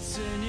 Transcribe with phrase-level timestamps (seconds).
[0.00, 0.47] it's an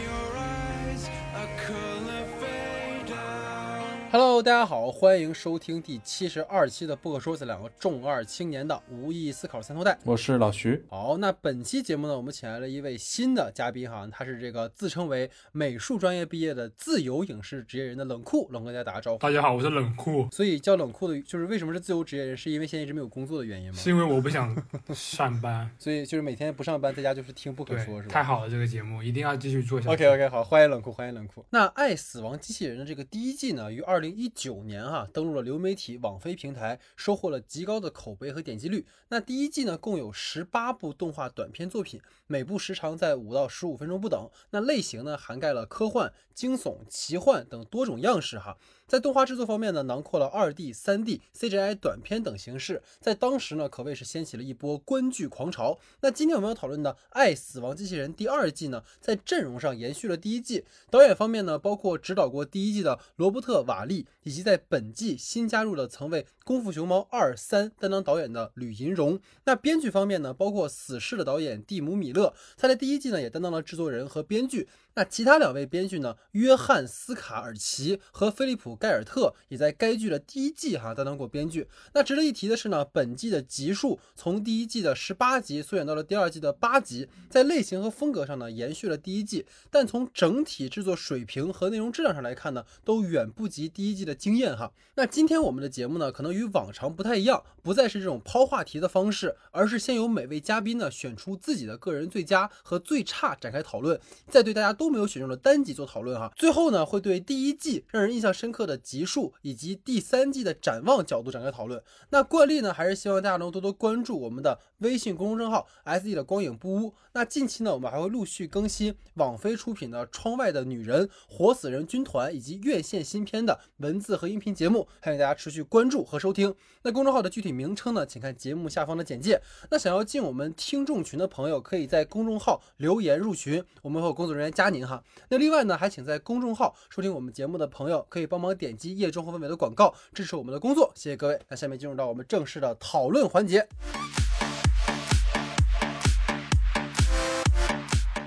[4.11, 9.95] Hello，大家好，欢迎收听第七十二期的不可说，这两个重二青年的无意义思考三头带。
[10.03, 19.19] 我是老徐，好，那本期节目呢，我们请来了一位新的嘉宾哈，他是这个自称为美术专业毕业的自由影视职业人的冷酷，冷跟大家打个招呼。
[19.19, 23.77] 大家好，我是冷酷，所以叫冷酷的，就是为什么是自由职业人，是因为现在一直没有工作的原因吗？
[23.77, 24.55] 是因为我不想
[24.91, 25.69] 上班。
[25.77, 28.13] 所以就是每天不上班，在家就是听不可对说，是，吧？
[28.15, 29.93] 太好了，这个节目一定要继续做下去。
[29.93, 31.45] OK OK，好，欢迎冷酷，欢迎冷酷。
[31.51, 38.85] 那《爱死亡机器人》的这个第一季呢，于二二零一九年哈登陆了流媒体网飞平台，收获了极高的口碑和点击率。
[39.09, 44.29] 那第一季呢，共有十八部动画短片作品，每部时长在五到十五分钟不等。
[44.51, 48.57] 那类型呢，涵盖了科幻、惊悚、奇幻等多种样式哈。
[48.89, 55.77] 在动画制作方面呢，囊括了二 D、三 D、CGI 短片等形式，在当时呢，可谓是掀起了一波观剧狂潮。
[56.01, 60.65] 那今天我们要讨论的《爱死亡机器人》第二季呢，在阵容上延续了第一季。
[60.89, 69.19] 导演方面呢，包括指导过第一季的罗伯特·瓦利，以及在本季新加入的曾为《功夫熊猫二三》担当导演的吕银荣。
[69.43, 74.67] 那编剧方面呢，包括《死侍》的导演蒂姆·米勒，他在第一季呢也担当了制作人和编剧。
[74.95, 81.67] 那其他两位编剧呢，约翰·斯卡尔奇和菲利普·盖尔特也在该剧的第一季哈担当过编剧。
[81.93, 94.71] 那值得一提的是呢，本季的集数从第一季的十八集缩减到了第二季的八集，在类型和风格上呢延续了第一季，但从整体制作水平和内容质量上来看呢，都远不及第一季的惊艳哈。
[94.95, 103.99] 那今天我们的节目呢，可能与往常不太一样，不再是这种抛话题的方式，而是先由每位嘉宾呢选出自己的个人最佳和最差展开讨论，
[104.29, 106.31] 再对大家都没有选中的单集做讨论哈。
[106.35, 111.83] 最后呢，会对第一季让人印象深刻的集数以及第三季的展望角度展开讨论。
[112.11, 116.93] 那惯例呢，还是希望大家能多多关注我们的微信公众账号 S E 的光影不污。
[117.13, 126.53] 那近期呢，我们还会陆续更新网飞出品的《窗外的女人》《活死人军团》以及院线新片的文字和音频节目，欢迎大家持续关注和收听。
[126.83, 129.41] 那公众号的具体名称呢，请看节目下方的简介。
[129.71, 135.03] 那想要进我们听众群的朋友，可以在公众号留言入群，我们会有工作人员加您哈。
[135.29, 141.39] 那另外呢，还请在公众号收听我们节目的朋友，可以帮忙点击页中和文尾的广告，支持我们的工作，谢谢各位。
[141.47, 143.67] 那下面进入到我们正式的讨论环节。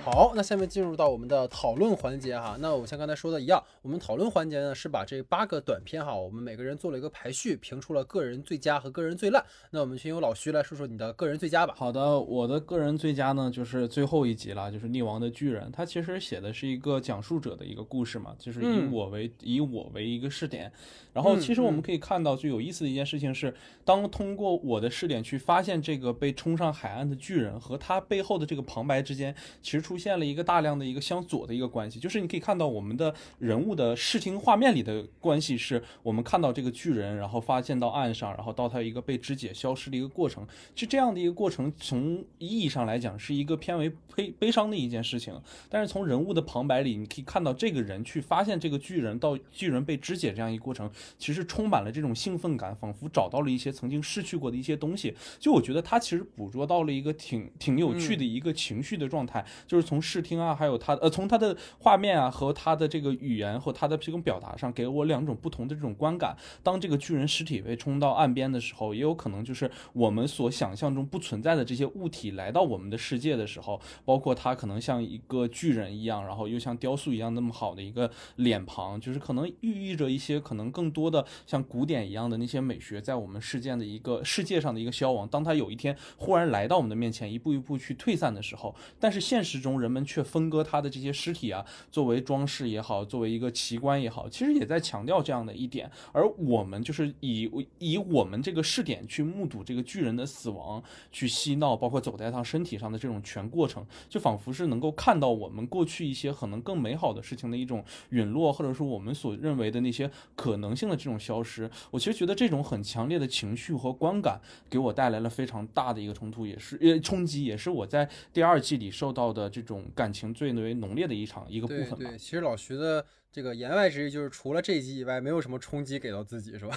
[0.05, 2.57] 好，那下面进入到我们的讨论环节哈。
[2.59, 9.45] 那我像刚才说的一样，我们讨论环节呢是把这八个短片哈，我们每个人做了一个排序，评出了个人最佳和个人最烂。
[9.71, 11.73] 那我们先由老徐来说说你的个人最佳吧。
[11.77, 15.69] 好的，我的个人最佳呢，就是最后一集了，就是《溺亡的巨人》。
[15.73, 20.73] 它其实写的是一个讲述者的一个故事嘛，就是以嗯我为、以我为一个试点。
[21.13, 31.99] 然后，其实我们可以看到，最有意思的一件事情是，当通过我的试点去发现这个被冲上海岸的巨人和他背后的这个旁白之间，其实出现了一个大量的一个向左的一个关系。
[31.99, 40.47] 就是你可以看到我们的人物的视听画面里的关系，是我们看到这个巨人，然后发现到岸上，然后到他一个被肢解消失的一个过程。
[40.75, 45.35] 是这样的一个过程，从意义上来讲是一个偏为悲悲伤的一件事情。
[45.69, 55.15] 但是从人物的旁白里，你可以看到这个人去发现这个巨人到巨人被肢解这样一个过程，其实充满了这种兴奋感，仿佛找到了一些曾经失去过的一些东西。
[55.39, 66.37] 就我觉得他其实捕捉到了一个挺挺有趣的一个情绪的状态，就是从视听啊，还有他呃从他的画面啊和他的这个语言和他的这种表达上，给我两种不同的这种观感。
[66.63, 85.29] 当这个巨人尸体被冲到岸边的时候，也有可能就是我们所想象中不存在的这些物体来到我们的世界的时候，包括它可能像一个巨人一样，然后又像雕塑一样那么好的一个脸庞，就是可能寓意着一些可能更多的像古典一样的那些美学，在我们世界的一个世界上的一个消亡。
[85.29, 95.91] 当它有一天忽然来到我们的面前，一步一步去退散的时候，但是现实中人们却分割它的这些尸体啊，作为装饰也好，作为一个奇观也好，其实也在强调这样的一点。
[96.13, 111.71] 而我们就是以以我们这个视点去目睹这个巨人的死亡，去嬉闹，包括走在他身体上的这种全过程，就仿佛是能够看到我们过去一些可能更美好的事情的一种陨落，或者说我们所认为的那些可能性的这种消失。
[111.91, 121.97] 我其实觉得这种很强烈的情绪和观感，给我带来了非常大的一个冲突，也是呃冲击，也是我在第二季里受到的这种感情最为浓烈的一场一个部分吧。
[121.99, 126.77] 对对，其实老徐的这个言外之意就是，除了这一集以外，没有什么冲击给到自己，是吧？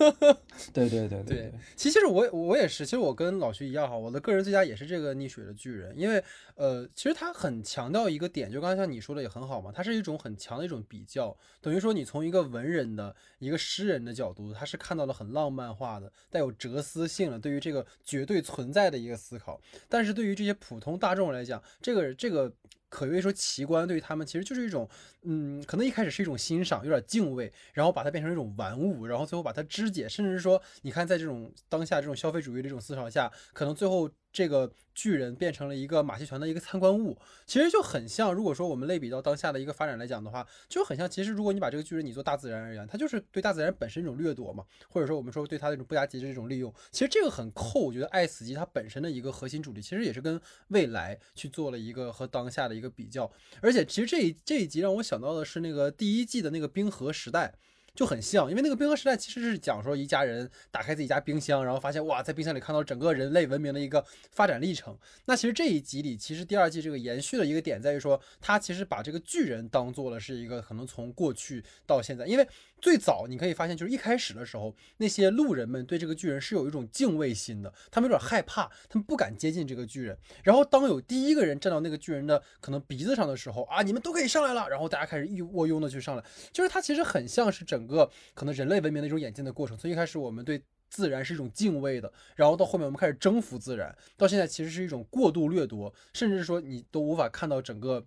[0.72, 6.22] 对对对对，其实我我也是，其实我跟老徐一样哈，我的个人最佳也是这个溺水的巨人，因为
[6.54, 22.50] 呃，其实他很强调一个点，就刚才像你说的也很好嘛，它是一种很强的一种比较，等于说你从一个文人的一个诗人的角度，他是看到了很浪漫化的、带有哲思性的对于这个绝对存在的一个思考，但是对于这些普通大众来讲，这个这个
[22.88, 24.88] 可谓说奇观对于他们其实就是一种，
[25.22, 37.16] 嗯，可能一开始是一种欣赏，有点敬畏，然后把它变成一种玩物，然后最后把它肢解，甚至说，你看在这种当下这种消费主义的这种思潮下，可能最后这个巨人变成了一个马戏团的一个参观物，
[37.46, 57.54] 其实就很像，如果说我们类比到当下的一个发展来讲的话，就很像，其实如果你把这个巨人你做大自然而言，它就是对大自然本身一种掠夺嘛，或者说我们说对它的一种不加节制的一种利用，其实这个很扣，我觉得《爱死机》它本身的一个核心主题，其实也是跟未来去做了一个和当下的一个比较，而且其实这一这一集让我想到的是那个第一季的那个冰河时代。
[57.94, 64.96] 就很像，因为那个冰河时代其实是讲说一家人打开自己家冰箱，然后发现哇，在冰箱里看到整个人类文明的一个发展历程。
[65.26, 72.46] 那其实这一集里，其实第二季这个延续的一个点在于说，他其实把这个巨人当做了是一个可能从过去到现在，因为。
[72.84, 80.18] 最早你可以发现，就是一开始的时候，那些路人们对这个巨人是有一种敬畏心的，他们有点害怕，他们不敢接近这个巨人。
[80.42, 86.22] 然后当有第一个人站到那个巨人的可能鼻子上的时候，啊，你们都可以上来了，然后大家开始一窝拥的去上来，
[86.52, 89.74] 就是它其实很像是整个可能人类文明的一种演进的过程。
[89.78, 98.04] 从一开始我们对自然是一种敬畏的，然后到后面我们开始征服自然，到现在其实是一种过度掠夺，甚至说你都无法看到整个。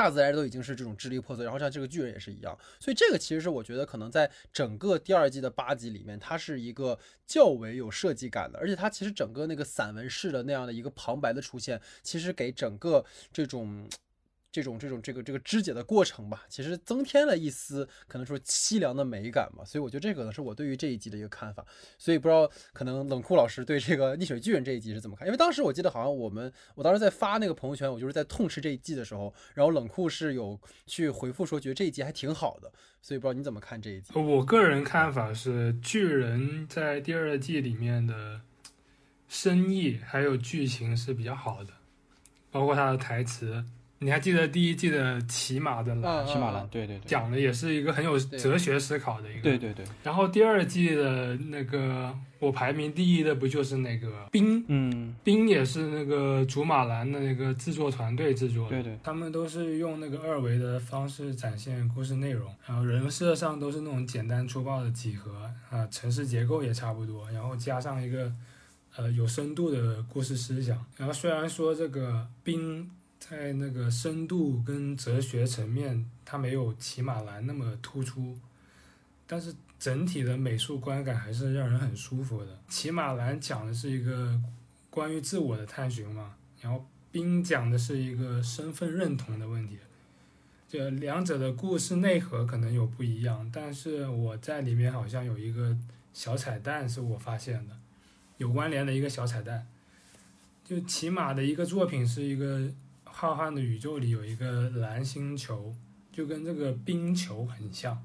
[0.00, 13.86] 大自然都已经是这种支离破碎，然后像这个巨人也是一样，所以这个其实是我觉得可能在整个第二季的八集里面，它是一个较为有设计感的，而且它其实整个那个散文式的那样的一个旁白的出现，其实给整个这种。
[14.52, 21.64] 这种这种这个这个肢解的过程吧，其实增添了一丝可能说凄凉的美感嘛，所以我觉得这个呢是我对于这一集的一个看法。
[21.96, 25.24] 所以不知道可能冷酷老师对这个逆水巨人这一集是怎么看？
[25.28, 34.12] 因为当时我记得好像我们我当时在发那个朋友圈，我就是在痛斥这一季的时候，然后冷酷是有去回复说觉得这一集还挺好的，所以不知道你怎么看这一集？
[34.18, 38.40] 我个人看法是，巨人在第二季里面的
[39.28, 41.74] 深意还有剧情是比较好的，
[42.50, 43.64] 包括他的台词。
[44.02, 46.26] 你还记得第一季的骑马的蓝？
[46.26, 49.42] 骑马蓝，对对对，讲的也是一个很有哲学思考的一个。
[49.42, 49.84] 对对对。
[50.02, 54.64] 然后第二季的那个我排名第一的不就是那个冰？
[54.68, 58.70] 嗯，冰也是那个竹马蓝的那个制作团队制作的。
[58.70, 58.98] 对对。
[59.02, 65.30] 他们都是用那个二维的方式展现故事内容，然后人设上都是那种简单粗暴的几何
[65.68, 68.32] 啊，城市结构也差不多，然后加上一个
[68.96, 70.82] 呃有深度的故事思想。
[70.96, 72.90] 然后虽然说这个冰。
[73.20, 78.36] 在那个深度跟哲学层面，它没有骑马蓝那么突出，
[79.26, 82.58] 但是整体的美术观感还是让人很舒服的。
[82.66, 84.40] 骑马蓝讲的是一个
[84.88, 89.78] 关于自我的探寻嘛，然后冰讲的是一个身份认同的问题，
[90.66, 95.76] 这两者的故事内核可能有不一样，但是我在里面好像有一个
[96.12, 97.76] 小彩蛋是我发现的，
[98.38, 99.68] 有关联的一个小彩蛋，
[100.64, 102.68] 就骑马的一个作品是一个。
[103.20, 105.76] 浩瀚的宇宙里有一个蓝星球，
[106.10, 108.02] 就跟这个冰球很像，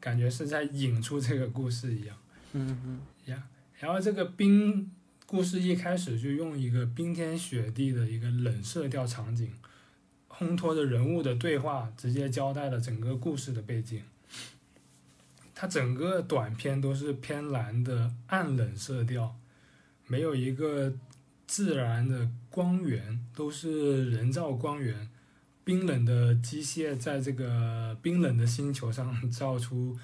[0.00, 2.16] 感觉是在引出这个故事一样。
[2.54, 3.48] 嗯嗯呀，
[3.78, 4.90] 然后这个冰
[5.26, 9.52] 故事一开始就用一个冰天雪地的一个冷色调场景，
[10.30, 14.02] 烘托着人物的对话，直接交代了整个故事的背景。
[15.54, 19.36] 它整个短片都是偏蓝的暗冷色调，
[20.06, 20.94] 没有一个。
[21.46, 25.08] 自然的光源都是人造光源，
[25.64, 29.96] 冰冷的机械在这个冰冷的星球上照出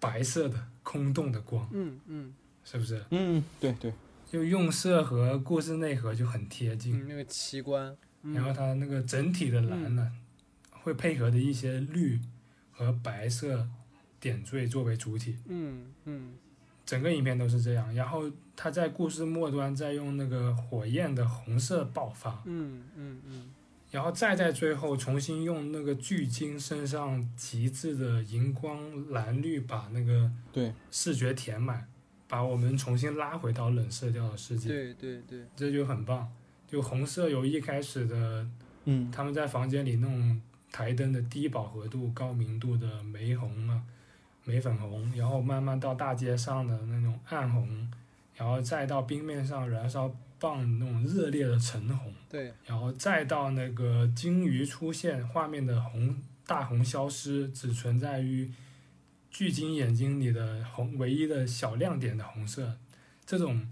[0.00, 2.34] 白色的空洞的光，嗯嗯，
[2.64, 3.04] 是不是？
[3.10, 3.92] 嗯，对对，
[4.30, 7.06] 就用色和故事内核就很贴近。
[7.06, 10.12] 那个奇观，然后它那个整体的蓝呢，
[10.70, 12.20] 会配合的一些绿
[12.70, 13.68] 和白色
[14.18, 15.36] 点缀作为主体。
[15.46, 16.34] 嗯嗯。
[16.86, 23.50] 整个影片都是这样，然后他在故事末端再用那个火焰的红色爆发，嗯嗯嗯，
[23.90, 31.88] 然后再在最后重新用那个巨鲸身上极致的荧光蓝绿把那个对视觉填满，
[32.28, 36.30] 把我们重新拉回到冷色调的世界，对对对，这就很棒。
[36.68, 38.46] 就红色由一开始的，
[38.84, 40.40] 嗯，他们在房间里弄
[40.70, 43.82] 台灯的低饱和度、高明度的玫红啊。
[44.46, 47.90] 玫粉红，然后慢慢到大街上的那种暗红，
[48.36, 58.48] 然后再到冰面上燃烧棒那种热烈的橙红，对，然后再到那个鲸鱼出现，画面的红大红消失，只存在于
[59.32, 62.78] 巨鲸眼睛里的红，唯一的小亮点的红色，
[63.26, 63.68] 这种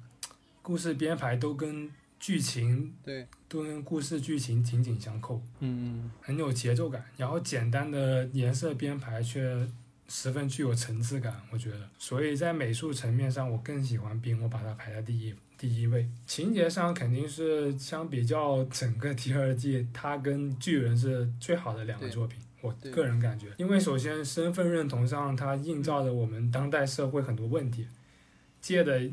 [0.61, 1.89] 故事编排都跟
[2.19, 9.69] 剧情对，都跟故事剧情紧紧相扣，嗯嗯，很有节奏感，然后简单的颜色编排却。
[10.17, 16.09] 十分具有层次感，我觉得，所以在美术层面上，我更喜欢冰，我把它排在第一第第一位。
[16.25, 22.39] 情节上肯定是相比较整个第二季，它跟巨人是最好的两个作品。
[22.61, 27.89] 我个人感觉，因为首先身份认同上，它映照着我们当代社会很多问题，
[28.61, 29.11] 借的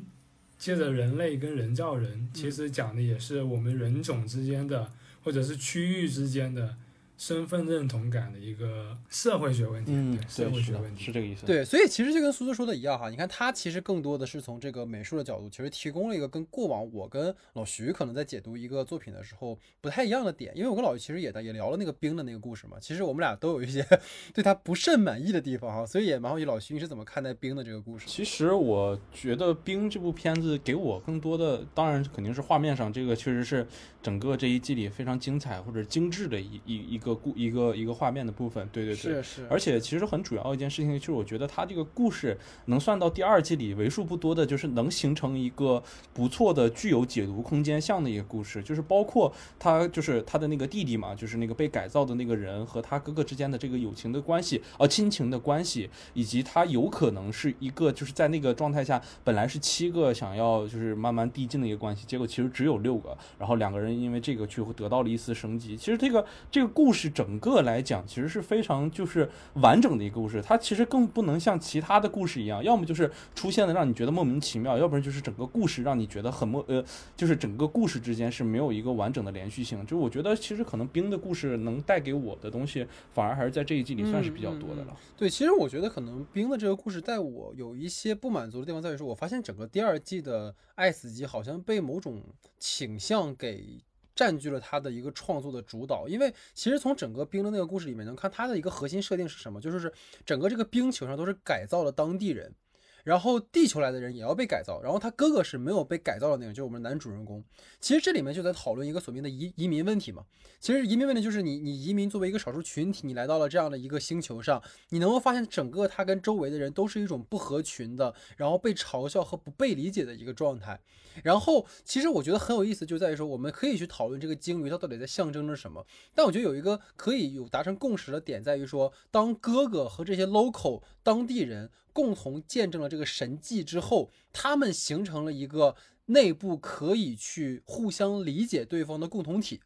[0.60, 4.92] 借着人类跟人造人，其实讲的也是我们人种之间的，
[5.24, 6.76] 或者是区域之间的
[7.22, 11.06] 身份认同感的一个社会学问题，嗯，对社会学问，题。
[11.06, 11.46] 是这个意思。
[11.46, 23.86] 对，所以其实就跟苏苏说的一样哈，你看他其实更多的是从这个美术的角度，其实提供了一个跟过往我跟老徐可能在解读一个作品的时候不太一样的点，因为我跟老徐其实也也聊了那个冰的那个故事嘛，其实我们俩都有一些
[24.34, 28.08] 对他不甚满意的地方哈，所以也蛮好奇老徐你是怎么看待冰的这个故事？
[28.08, 33.68] 其实我觉得《冰》这部片子给我更多的，当然肯定是画面上，这个确实是
[34.02, 38.68] 整个这一季里非常精彩或者精致的一一一个故一个一个画面的部分。
[38.72, 38.96] 对对对。
[38.96, 45.82] 是是，而且其实很主要一件事情，就是我觉得它这个故事能算到第二季里为数不多的，就是能形成一个
[46.14, 65.76] 不错的、具有解读空间像的一个故事，就是包括他就是他的那个弟弟嘛，就是那个被改造的那个人和他哥哥之间的这个友情的关系，呃，亲情的关系，以及他有可能是一个就是在那个状态下本来是七个想要就是慢慢递进的一个关系，结果其实只有六个，然后两个人因为这个去得到了一丝升级。
[65.76, 76.84] 其实这个这个故故事整个来讲，其实是非常就是完整的一个故事，它其实更不能像其他的故事一样，要么就是出现的让你觉得莫名其妙，要不然就是整个故事让你觉得很莫呃，
[77.16, 79.82] 就是整个故事之间是没有一个完整的连续性。
[79.86, 84.94] 就是我觉得其实可能冰的故事能带给我的东西，反而还是在这一季里算是比较多的了。
[85.16, 92.22] 对，其实我觉得可能冰的这个故事带我有一些不满足的地方，在于说，我发现整个第二季的爱死机好像被某种
[92.60, 93.82] 倾向给
[94.22, 96.08] 占据了他的一个创作的主导。
[96.08, 99.92] 因为其实从整个冰的那个故事里面能看他的一个核心设定是什么，就是
[100.24, 102.54] 整个这个冰球上都是改造了当地人。
[103.04, 107.44] 然后地球来的人也要被改造，然后他哥哥是没有被改造的那个，就是我们男主人公。
[107.80, 110.24] 其实这里面就在讨论一个所谓的移移民问题嘛。
[110.60, 120.80] 其实移民问题就是你你移民作为一个少数群体，你来到了这样的一个星球上，你能够发现整个他跟周围的人都是一种不合群的，然后被嘲笑和不被理解的一个状态。
[121.24, 125.86] 然后其实我觉得很有意思，就在于说我们可以去讨论这个鲸鱼它到底在象征着什么。
[126.14, 139.62] 但我觉得有一个可以有达成共识的点在于说，当哥哥和这些 local 当地人共同见证了这个神迹之后，他们形成了一个内部可以去互相理解对方的共同体。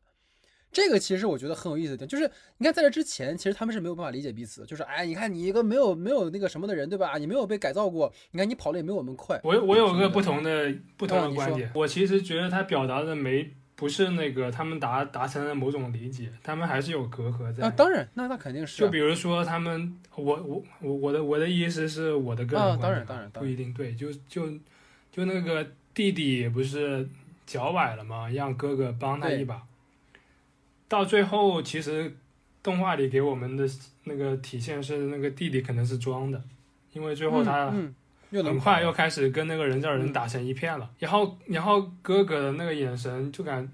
[0.72, 4.68] 这个其实我觉得很有意思的点，就是你看在这之前，其实他们是没有办法理解彼此的。
[4.68, 7.18] 就是哎，你看你一个没有没有那个什么的人，对吧？
[7.18, 9.40] 你没有被改造过，你看你跑的也没有我们快。
[9.46, 17.66] 我我有个不同的不同的观点，我其实觉得他表达的没不是那个他们达达成了某种理解，他们还是有隔阂在。
[17.66, 24.50] 啊，当然，那那肯定是啊、就比如说他们，我我我我的我的意思是我的个人啊观点、当然当然当然不一定对，就就
[25.12, 27.08] 就那个弟弟不是
[27.46, 28.30] 脚崴了吗？
[28.30, 29.62] 让哥哥帮他一把。
[30.88, 32.16] 到最后，其实
[32.64, 33.68] 动画里给我们的
[34.06, 36.42] 那个体现是那个弟弟可能是装的，
[36.94, 37.96] 因为最后他嗯，嗯
[38.32, 40.90] 又很快又开始跟那个人造人嗯打成一片了。
[41.00, 43.68] 然后，然后哥哥的那个眼神就感，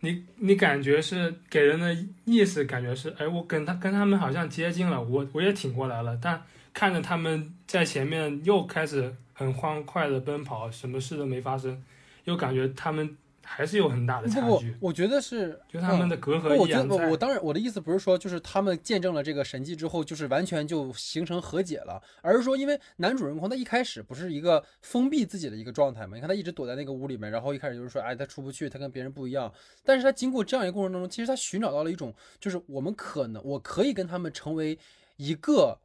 [0.00, 11.82] 你你感觉是给人的意思，感觉是，哎，我跟他跟他们好像接近了，我我也挺过来了，但看着他们在前面又开始很欢快的奔跑，什么事都没发生，
[12.24, 29.52] 又感觉他们还是有很大的差距，不，我觉得是就他们的隔不，阂我觉得我当然我的意思不是说就是他们见证了这个神迹之后，就是完全就形成和解了，而是说因为男主人公他一开始不是一个封闭自己的一个状态嘛，你看他一直躲在那个屋里面，然后一开始就是说，哎，他出不去，他跟别人不一样，
[29.84, 34.78] 但是他经过这样一个过程当中，其实他寻找到了一种，就是我们可能我可以跟他们成为
[35.16, 35.78] 一个。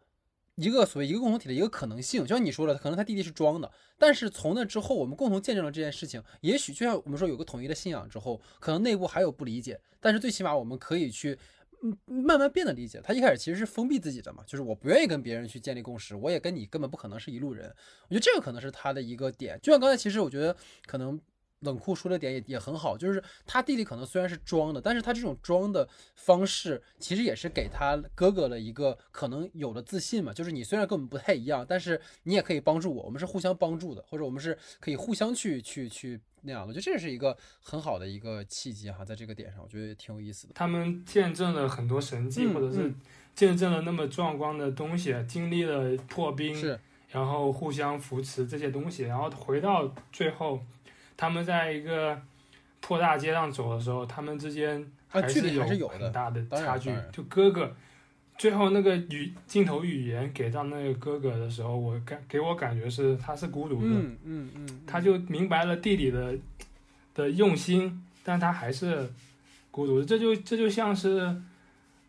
[0.55, 6.21] 一个所谓一个共同体的一个可能性，就像你说的，可能他弟弟是装的，但是从那之后，我们共同见证了这件事情。
[6.41, 11.37] 也许就像我们说有个统一的信仰之后，可能内部还有不理解，但是最起码我们可以去，
[11.83, 13.01] 嗯，慢慢变得理解。
[13.03, 17.73] 他一开始其实是封闭自己的嘛，就是我不愿意跟别人去建立共识，我也跟你根本不可能是一路人。
[18.09, 19.59] 我觉得这个可能是他的一个点。
[19.61, 20.55] 就像刚才，其实我觉得
[20.85, 21.19] 可能。
[21.61, 30.33] 冷酷说的点也也很好，就是他弟弟可能虽然是装的，但是他这种装的方式，其实也是给他哥哥了一个可能有的自信嘛。
[30.33, 36.67] 就是你虽然跟我们不太一样，但是你也可以帮助我，我们是互相帮助的，或者我们是可以互相去去去那样的。
[36.67, 40.53] 我觉得这是一个很好的一个契机哈，在这个点上，我觉得也挺有意思的。
[40.55, 42.95] 他们见证了很多神迹，嗯或者是嗯
[43.35, 50.59] 见证了那么壮观的东西，经历了破冰，是，然后互相扶持这些东西，然后回到最后，
[51.21, 52.19] 他们在一个
[52.79, 56.91] 破大街上走的时候，他们之间还是有很大的差距。
[57.11, 57.71] 就哥哥
[58.39, 66.33] 最后那个语镜头语言给到那个哥哥的时候，我感给我感觉是他是孤独的，嗯嗯嗯，他就明白了弟弟的
[67.13, 69.07] 的用心，但他还是
[69.69, 70.05] 孤独的。
[70.07, 71.39] 这就这就像是，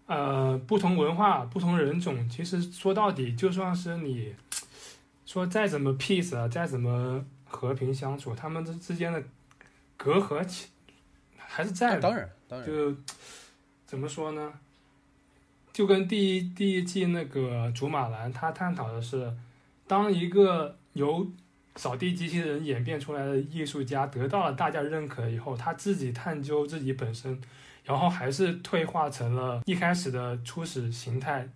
[0.07, 4.35] 呃，不同文化、不同人种，其实说到底，就算是你
[5.26, 9.23] 说再怎么 peace 啊，再怎么和平相处，他们之之间的
[9.97, 10.68] 隔阂其
[11.37, 12.00] 还是在的。
[12.00, 12.97] 当然，当然，就
[13.87, 14.52] 怎么说呢？
[15.73, 19.32] 就跟第一第一季那个《竹马兰》，他探讨的是，
[19.87, 21.26] 当一个由
[21.76, 27.40] 扫地机器人演变出来的艺术家得到了大家认可以后，他自己探究自己本身，
[27.85, 31.49] 然后还是退化成了一开始的初始形态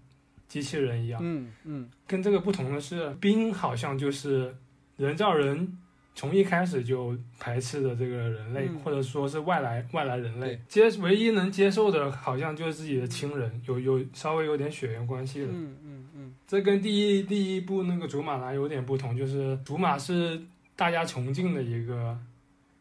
[0.48, 1.20] 机器人一样。
[1.22, 4.56] 嗯嗯跟这个不同的是，冰好像就是
[4.96, 5.78] 人造人
[6.16, 15.48] 从一开始就排斥的这个人类，嗯或者说是外来外来人类，接唯一能接受的，好像就是自己的亲人，有有稍微有点血缘关系的。
[15.48, 20.40] 嗯嗯嗯，这跟第一第一部那个祖马兰有点不同，就是祖马是
[20.74, 22.18] 大家崇敬的一个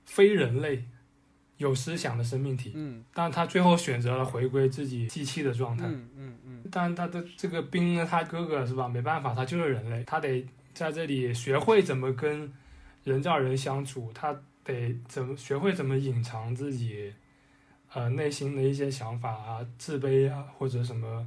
[0.06, 0.86] 非人类
[1.58, 5.86] 有思想的生命体，嗯但他最后选择了回归自己机器的状态。
[5.86, 8.88] 嗯嗯嗯但他的这个兵呢，他哥哥是吧？
[8.88, 12.50] 没办法，他就是人类，他得在这里学会怎么跟
[13.06, 17.14] 人造人相处，他得怎么学会怎么隐藏自己
[17.94, 21.26] 呃内心的一些想法啊、自卑啊或者什么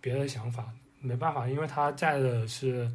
[0.00, 0.64] 别的想法。
[1.00, 2.90] 没办法，因为他在的是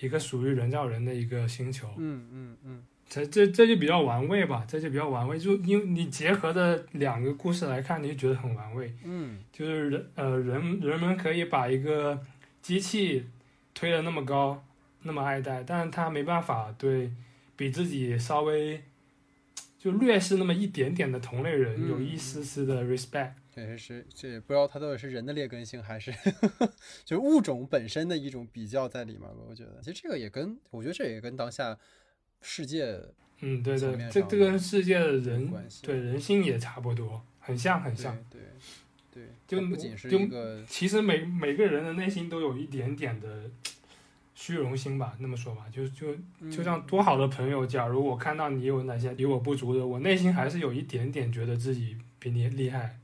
[0.00, 5.38] 一个属于人造人的一个星球，嗯嗯嗯这这这就比较玩味吧，这就比较玩味。
[5.38, 8.92] 就因为你结合的两个故事来看，你就觉得很玩味。
[9.04, 12.18] 嗯就是人呃人人们可以把一个
[12.62, 13.26] 机器
[13.74, 14.64] 推得那么高，
[15.02, 17.12] 那么爱戴，但是他没办法对
[17.56, 18.84] 比自己稍微
[19.78, 23.32] 就略是那么一点点的同类人嗯有一丝丝的 respect。
[23.54, 26.12] 确实是，这也不知道它到底是人的劣根性，还是
[27.06, 29.36] 就是物种本身的一种比较在里面吧。
[29.48, 31.78] 我觉得，其实这个也跟我觉得这也跟当下
[32.42, 33.00] 世界
[33.40, 35.50] 嗯，对对，这这跟世界的人。
[35.82, 38.24] 对人性也差不多，很像很对像。
[38.30, 38.40] 对
[39.10, 43.50] 对，就不仅是就一个其实每每个人的内心都有一点点的
[44.36, 46.14] 虚荣心吧，那么说吧，就就
[46.50, 52.98] 就像多好的朋友，假如我看到你有哪些比我不足的，我内心还是有一点点觉得自己比你厉害，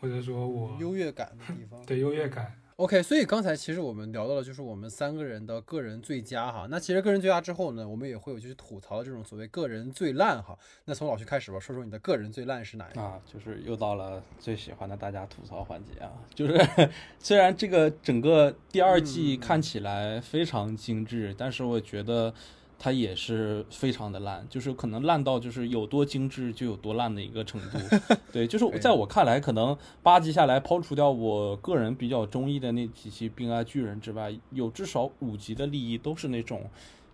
[0.00, 1.78] 或者说我优越感的地方。
[1.84, 2.54] 对优越感。
[2.76, 6.66] OK，所以刚才其实我们聊到了，就是我们三个人的个人最佳哈。
[6.68, 10.54] 那其实个人最佳之后呢，我们也会有就是吐槽这种所谓个人最烂哈。
[10.84, 13.00] 那从老徐开始吧，说说你的个人最烂是哪一个？
[13.00, 16.12] 啊，就是又到了最喜欢的大家吐槽环节啊！
[16.34, 16.68] 就是
[17.18, 22.34] 虽然这个整个第二季嗯看起来非常精致，但是我觉得
[22.78, 27.78] 它也是非常的烂，就是可能烂到就是有多精致就有多烂的一个程度。
[28.32, 36.62] 对，就是在我看来，可能八集下来，抛除掉我个人比较中意的那几期《冰爱巨人》之外，有至少五集的利益都是那种。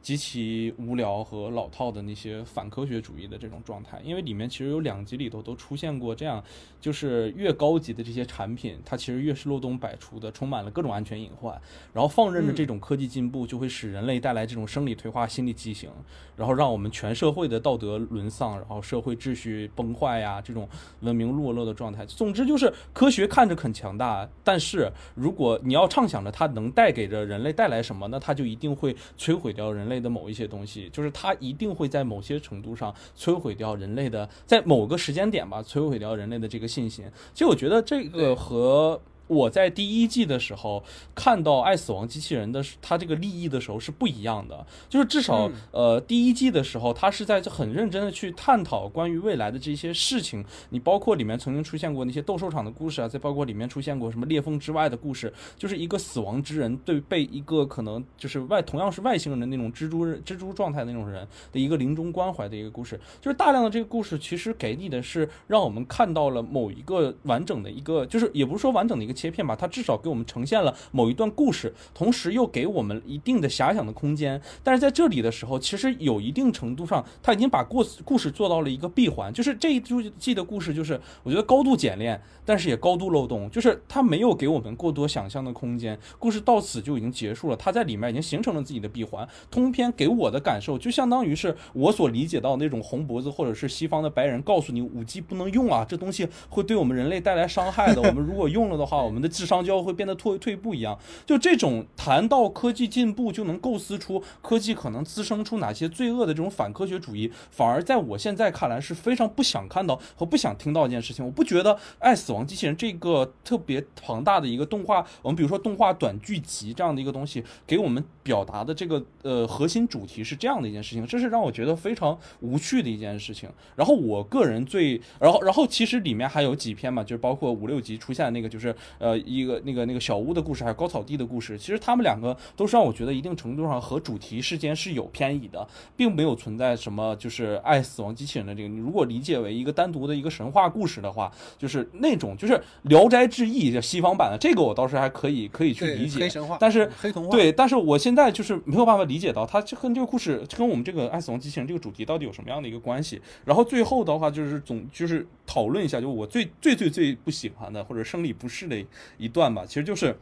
[0.02, 6.42] 极其无聊和老套的那些反科学主义的这种状态，因为里面其实有两集里头都出现过这样，
[6.80, 11.58] 就是越高级的这些产品，它其实越是漏洞百出的，充满了各种安全隐患。
[11.92, 15.88] 然后放任着这种科技进步，就会使人类带来这种生理退化、心理畸形，
[16.36, 20.68] 然后让我们全社会的道德沦丧，然后社会秩序崩坏呀，这种
[21.00, 22.04] 文明落落的状态。
[22.06, 37.04] 总之就是科学看着很强大，但是如果你要畅想着它能带给着人类带来什么，那它就一定会摧毁掉人类的某一些东西，就是它一定会在某些程度上摧毁掉人类的，在某个时间点吧，摧毁掉人类的这个信心。
[37.32, 39.00] 其实我觉得这个和。
[39.32, 40.82] 我在第一季的时候
[41.14, 50.44] 看到爱死亡机器人的时它这个立意的时候是不一样的，就是至少、嗯呃第一季的时候，他是在很认真的去探讨关于未来的这些事情。
[50.70, 74.40] 你包括里面曾经出现过那些斗兽场的故事啊，再包括里面出现过什么裂缝之外的故事，就是一个死亡之人对被一个可能就是外同样是外星人的那种蜘蛛蜘蛛状态的那种人的一个临终关怀的一个故事，就是大量的这个故事其实给你的是让我们看到了某一个完整的一个，就是也不是说完整的一个切片吧，它至少给我们呈现了某一段故事，同时又给我们一定的遐想的空间。
[74.64, 79.80] 但是在这里的时候，其实有一定程度上，他已经把故故事做到了一个闭环，就是这一
[80.18, 89.28] 季的故事，就是我觉得高度简练，但是也高度漏洞，就是它没有给我们过多想象的空间，故事到此就已经结束了，它在里面已经形成了自己的闭环。
[89.50, 100.98] 通篇给我的感受，就相当于是我所理解到那种红脖子或者是西方的白人告诉你五 G 不能用啊，这东西会对我们人类带来伤害的，我们如果用了的话，我们的智商就会变得退退步一样。
[101.26, 111.24] 就这种谈到科技进步，就能构思出科技可能滋生出哪些罪恶的这种反科学主义，反而在我现在看来是非常不想看到和不想听到一件事情。
[111.24, 123.48] 我不觉得《爱死亡机器人》这个特别庞大的一个动画，我们比如说动画短剧集这样的一个东西，给我们表达的这个呃核心主题是这样的一件事情，这是让我觉得非常无趣的一件事情。
[123.76, 138.68] 然后我个人最，然后然后其实里面还有几篇嘛，就是包括五六集出现的那个，就是呃一个那个那个小屋的故事，还有高草地的故事，其实他们两个都是让我觉得一定程度上和主题之间是有偏移的，并没有存在什么就是爱死亡机器人的这个。
[138.68, 146.28] 你如果理解为一个单独的一个神话故事的话，就是那种就是《聊斋志异》就西方版的这个，我倒是还可以可以去理解黑。
[146.28, 153.18] 神话，但是黑童话，对，但是我现现在就是没有办法理解到它这跟这个故事跟我们这个爱死亡机器人这个主题到底有什么样的一个关系。
[153.46, 158.76] 然后最后的话就是总就是讨论一下，就我最最最最不喜欢的或者生理不适的
[159.16, 160.14] 一段吧，其实就是。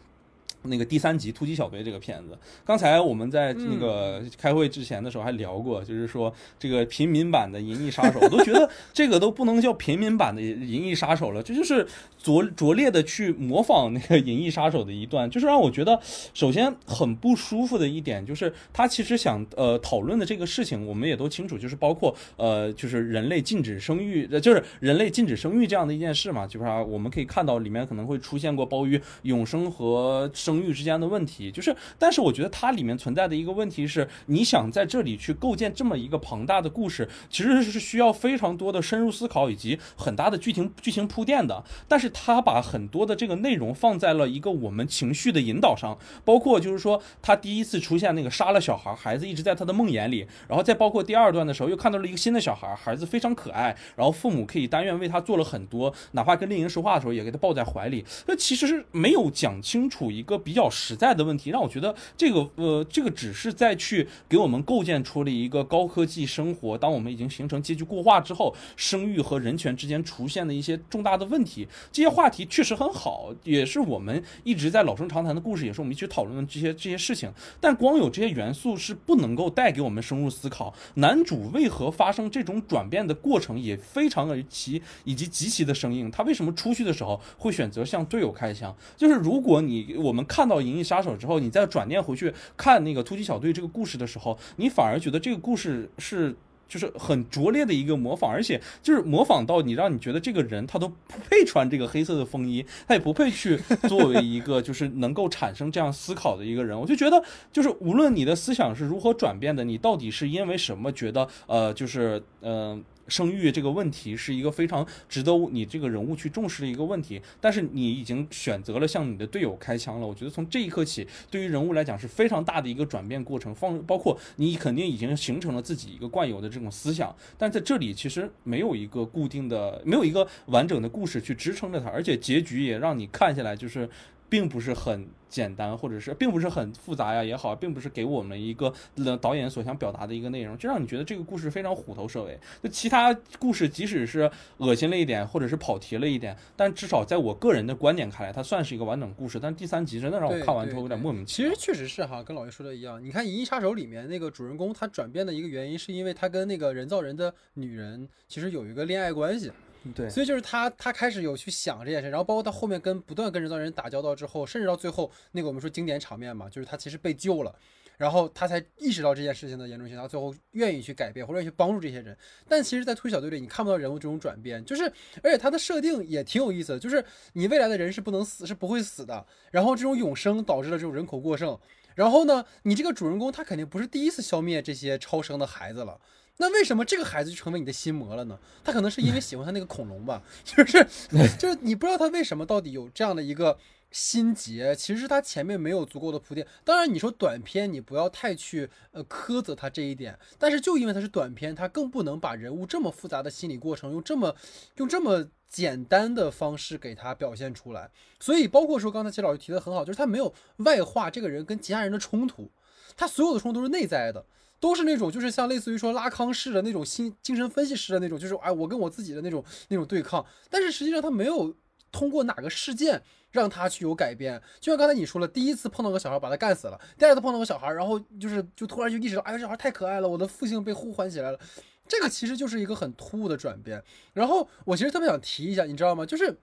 [0.63, 11.87] 那个第三集《突击小队》这个片子，刚才我们在那个开会之前的时候还聊过，就是说这个平民版的《银翼杀手》，我都觉得这个都不能叫平民版的《银翼杀手》了，这就是
[12.23, 15.99] 拙拙劣的去模仿那个《银翼杀手》的一段，就是让我觉得
[16.35, 77.31] 首先很不舒服的一点，就是他其实想呃讨论的这个事情，我们也都清楚，就是包括呃就是人类禁止生育，呃就是人类禁止生育这样的一件事嘛，基本上我们可以看到里面可能会出现过包于永生和生生育之间的问题，就是但是我觉得它里面存在的一个问题是，你想在这里去构建这么一个庞大的故事，其实是需要非常多的深入思考以及很大的剧情剧情铺垫的，但是他把很多的这个内容放在了一个我们情绪的引导上，包括就是说他第一次出现那个杀了小孩，孩子一直在他的梦魇里，然后再包括第二段的时候又看到了一个新的小孩，孩子非常可爱，然后父母可以但愿为他做了很多，哪怕跟丽莹说话的时候也给他抱在怀里，那其实是没有讲清楚一个比较实在的问题，让我觉得这个呃这个只是在去给我们构建出了一个高科技生活，当我们已经形成阶级固化之后，生育和人权之间出现的一些重大的问题，这些话题确实很好，也是我们一直在老生常谈的故事，也是我们一直讨论的这些这些事情。
[77.61, 86.11] 但光有这些元素是不能够带给我们深入思考，男主为何发生这种转变的过程也非常的奇以及极其的生硬。
[86.11, 88.75] 他为什么出去的时候会选择向队友开枪？
[88.97, 96.37] 就是如果你我们看到《银翼杀手》之后，你再转念回去看那个突击小队这个故事的时候，你反而觉得这个故事是。
[96.71, 103.57] 就是很拙劣的一个模仿，而且就是模仿到你让你觉得这个人他都不配穿这个黑色的风衣，他也不配去
[103.89, 106.81] 作为一个就是能够产生这样思考的一个人。
[106.81, 112.85] 我就觉得，就是无论你的思想是如何转变的，你到底是因为什么觉得呃，就是嗯。
[113.11, 120.07] 生育这个问题是一个非常值得你这个人物去重视的一个问题，但是你已经选择了向你的队友开枪了。
[120.07, 133.89] 我觉得从这一刻起，对于人物来讲是非常大的一个转变过程，放包括你肯定已经形成了自己一个惯有的这种思想，但在这里其实没有一个固定的，没有一个完整的故事去支撑着它，而且结局也让你看下来就是。
[134.31, 142.39] 并不是很简单，或者是并不是很复杂呀也好，并不是给我们一个呃导演所想表达的一个内容，就让你觉得这个故事非常虎头蛇尾。
[142.63, 149.39] 就其他故事即使是恶心了一点，或者是跑题了一点，但至少在我个人的观点看来，它算是一个完整故事。
[149.41, 151.51] 但第三集真的让我看完之后有点莫名其妙。
[151.53, 153.05] 其实确实是哈，跟老爷说的一样。
[153.05, 159.51] 你看《银翼杀手》里面那个主人公，他转变的一个原因，是因为他跟那个人造人的女人其实有一个恋爱关系。
[159.95, 167.55] 对，所以就是他，他开始有去想这件事，然后包括他后面跟不断跟人造人打交道之后，甚至到最后那个我们说经典场面嘛，就是他其实被救了，
[167.97, 172.17] 然后他才意识到这件事情的严重性，他最后愿意去改变或者愿意去帮助这些人。
[172.47, 174.85] 但其实，在推小队里，你看不到人物这种转变，就是
[175.23, 181.59] 而且他的设定也挺有意思的，就是你未来的人是不能死，是不会死的，然后这种永生导致了这种人口过剩。
[181.95, 186.01] 然后呢，你这个主人公他肯定不是第一次消灭这些超生的孩子了，
[186.41, 188.39] 那为什么这个孩子就成为你的心魔了呢？
[188.65, 190.83] 他可能是因为喜欢他那个恐龙吧，就是
[191.39, 193.59] 就是你不知道他为什么到底有这样的一个
[193.91, 196.47] 心结，其实是他前面没有足够的铺垫。
[196.65, 204.35] 当然，你说短片，你不要太去呃苛责他这一点，但是就因为他是短片，他更不能把人物这么复杂的心理过程用这么
[204.77, 207.91] 用这么简单的方式给他表现出来。
[208.19, 212.51] 所以，包括说刚才齐老师提的很好，就是他没有外化这个人跟其他人的冲突，
[212.97, 214.25] 他所有的冲突都是内在的。
[214.61, 220.25] 都是那种，就是像类似于说拉康式的那种心精神分析师的那种，就是哎，我跟我自己的那种那种对抗。
[220.51, 221.55] 但是实际上他没有
[221.91, 224.41] 通过哪个事件让他去有改变。
[224.61, 231.41] 就像刚才你说了，第一次碰到个小孩把他干死了，第二次碰到个小孩，然后就是就突然就意识到，哎呀，这小孩太可爱了，我的父性被呼唤起来了。
[231.89, 233.83] 这个其实就是一个很突兀的转变。
[234.13, 236.07] 然后我其实特别想提一下，你知道吗？
[236.07, 236.39] 就是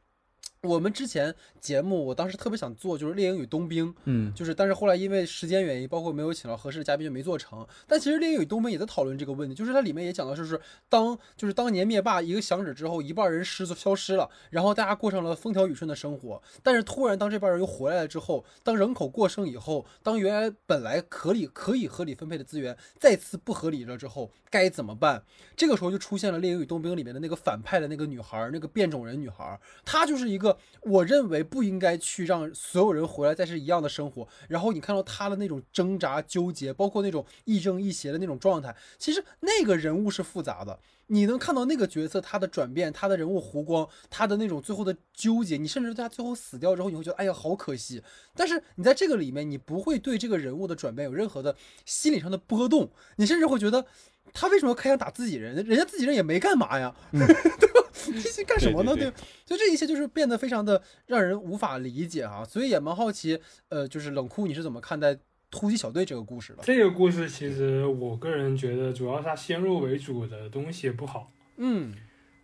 [0.63, 7.65] 我们之前节目，我当时特别想做，就是《猎鹰与冬兵》，嗯，就是，但是后来因为时间原因，包括没有请到合适的嘉宾，就没做成。
[7.88, 16.41] 但其实《猎鹰与冬兵》也在讨论这个问题，就是它里面也讲到，就是当就是当年灭霸一个响指之后，一半人失消失了，然后大家过上了风调雨顺的生活。
[16.63, 25.23] 但是突然当这帮人又回来了之后，当人口过剩以后，当原来本来可以可以合理分配的资源再次不合理了之后，该怎么办？
[25.56, 34.27] 这个时候就出现了《猎鹰与冬兵》里面的那个反派的那个女孩，那个变种人女孩，她就是一个我认为不应该去让所有人回来再是一样的生活。
[34.49, 40.79] 然后你看到他的那种挣扎、纠结，包括那种亦正亦邪的那种状态，其实那个人物是复杂的。
[41.09, 48.03] 你能看到那个角色他的转变，他的人物弧光，他的那种最后的纠结，你甚至在他最后死掉之后，你会觉得哎呀好可惜。
[48.35, 53.85] 但是你在这个里面，你不会对这个人物的转变有任何的心理上的波动，你甚至会觉得
[54.33, 55.55] 他为什么要开枪打自己人？
[55.55, 57.89] 人家自己人也没干嘛呀， 对吧？
[58.07, 58.93] 你 这干什么呢？
[58.93, 59.13] 对对对，
[59.45, 62.45] 所以这一切就是变得非常的让人无法理解哈。
[62.45, 65.17] 所以也蛮好奇，呃，就是冷酷你是怎么看待
[65.49, 66.63] 突击小队这个故事的？
[66.63, 71.31] 这个故事其实我个人觉得，主要是它先入为主的东西不好。
[71.57, 71.93] 嗯，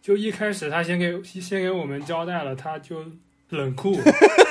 [0.01, 3.05] 就一开始他先给先给我们交代了，他就
[3.53, 3.95] 冷酷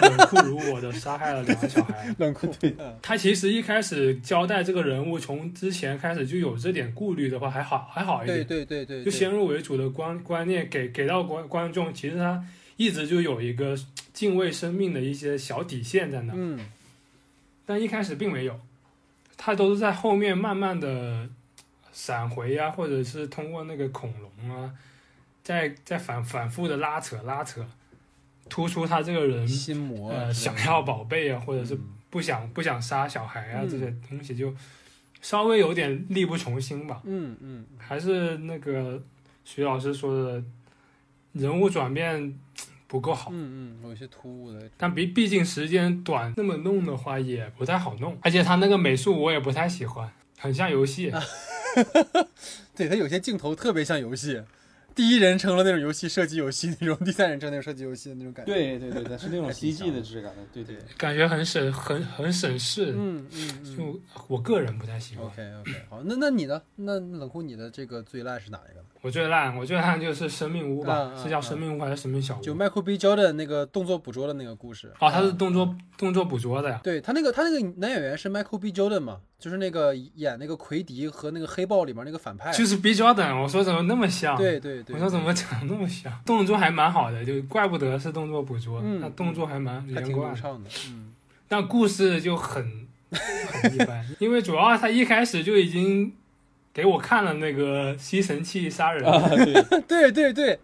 [0.00, 2.14] 冷酷如我的杀害了两个小孩。
[2.18, 8.46] 冷酷，对，他其实一开始交代这个人物，从之前开始就有这点顾虑的话，还好还好一对点。
[8.46, 12.42] 对对对，就先入为主的观观念给给到观观众，其实他
[12.76, 13.76] 一直就有一个
[14.12, 16.58] 敬畏生命的一些小底线在那，嗯。
[17.64, 18.58] 但一开始并没有，
[19.36, 21.28] 他都是在后面慢慢的
[21.92, 24.72] 闪回啊，或者是通过那个恐龙啊，
[25.44, 27.64] 在在反反复的拉扯拉扯，
[28.48, 31.80] 突出他这个人心魔啊呃想要宝贝啊，或者是嗯。
[32.10, 33.68] 不想不想杀小孩啊嗯。
[33.68, 34.54] 这些东西就
[35.22, 37.00] 稍微有点力不从心吧。
[37.04, 37.64] 嗯嗯。
[37.78, 39.02] 还是那个
[39.44, 40.44] 徐老师说的，
[41.32, 42.38] 人物转变
[42.86, 43.30] 不够好。
[43.32, 51.10] 嗯嗯，有些突兀的，但毕毕竟时间短，那么弄的话也不太好弄，而且他那个美术我也不太喜欢，很像游戏。
[52.76, 54.42] 对他有些镜头特别像游戏，
[54.94, 60.76] 第一人称的那种游戏射击游戏那种，第三人称那种射击游戏的那种感觉。，对对对，对是那种 CG 的质感的，对对。
[60.96, 63.76] 感觉很省很很省事，嗯嗯嗯。
[63.76, 65.26] 就我个人不太喜欢。
[65.26, 66.60] OK OK，好，那那你呢？
[66.76, 68.82] 那冷酷你的这个最烂是哪一个？
[69.00, 72.42] 我最烂，我最烂就是生命屋吧，是叫生命屋还是生命小屋？
[72.42, 72.96] 就 Michael B.
[72.96, 74.92] Jordan 那个动作捕捉的那个故事。
[75.00, 76.80] 哦，他是啊动作、动作捕捉的呀。
[76.84, 78.72] 对他那个他那个男演员是 Michael B.
[78.72, 82.52] Jordan 嘛，就是那个演那个奎迪和那个黑豹里面那个反派。
[82.52, 84.36] 就是 B Jordan，我说怎么那么像？
[84.38, 86.12] 对对对，我说怎么长那么像？
[86.24, 90.40] 动作还蛮好的，就怪不得是动作捕捉，嗯那动作还蛮连贯的。
[90.40, 90.70] 的。
[90.90, 91.12] 嗯
[91.48, 96.14] 但故事就很很一般，因为主要他一开始就已经
[96.72, 99.28] 给我看了那个吸尘器杀人，啊，
[99.86, 100.58] 对，对对对，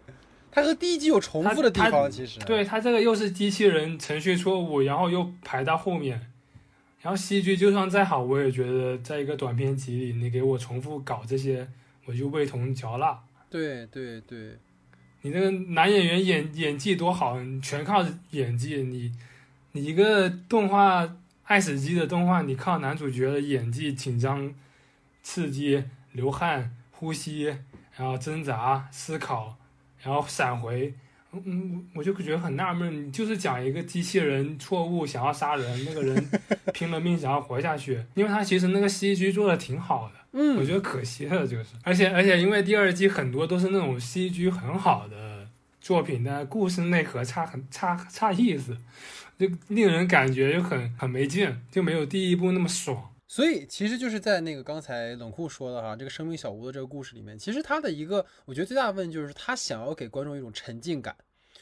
[0.49, 2.39] 它和第一集有重复的地方，其实。
[2.39, 6.28] 对他这个又是机器人程序错误，然后又排到后面，
[7.01, 11.65] 然后戏剧就算再好，我也觉得在一个短片集里，你给我重复搞这些，
[12.05, 13.17] 我就味同嚼蜡。
[13.49, 14.57] 对对对，
[15.21, 18.83] 你那个男演员演演技多好，你全靠演技。
[18.83, 19.11] 你
[19.71, 24.53] 你一个动画爱死机的动画，你靠男主角的演技紧张、
[25.23, 27.45] 刺激、流汗、呼吸，
[27.95, 29.55] 然后挣扎、思考，
[30.01, 30.93] 然后闪回。
[31.31, 36.29] 嗯嗯，我就觉得很纳闷，你就是讲一个机器人错误想要杀人，那个人
[36.73, 40.15] 拼了命想要活下去，因为他其实那个 CG 做的挺好的。
[40.31, 45.47] 嗯我嗯，觉得可惜了，就是，而且而且因为第二季很多都是那种 CG 很好的
[45.81, 48.77] 作品，但故事内核差很差差意思，
[49.39, 53.08] 就令人感觉就很很没劲，就没有第一部那么爽。
[53.29, 61.15] 所以其实就是在那个刚才冷酷说的哈，这个生命小屋的这个故事里面，其实他的一个我觉得最大的问题就是他想要给观众一种沉浸感。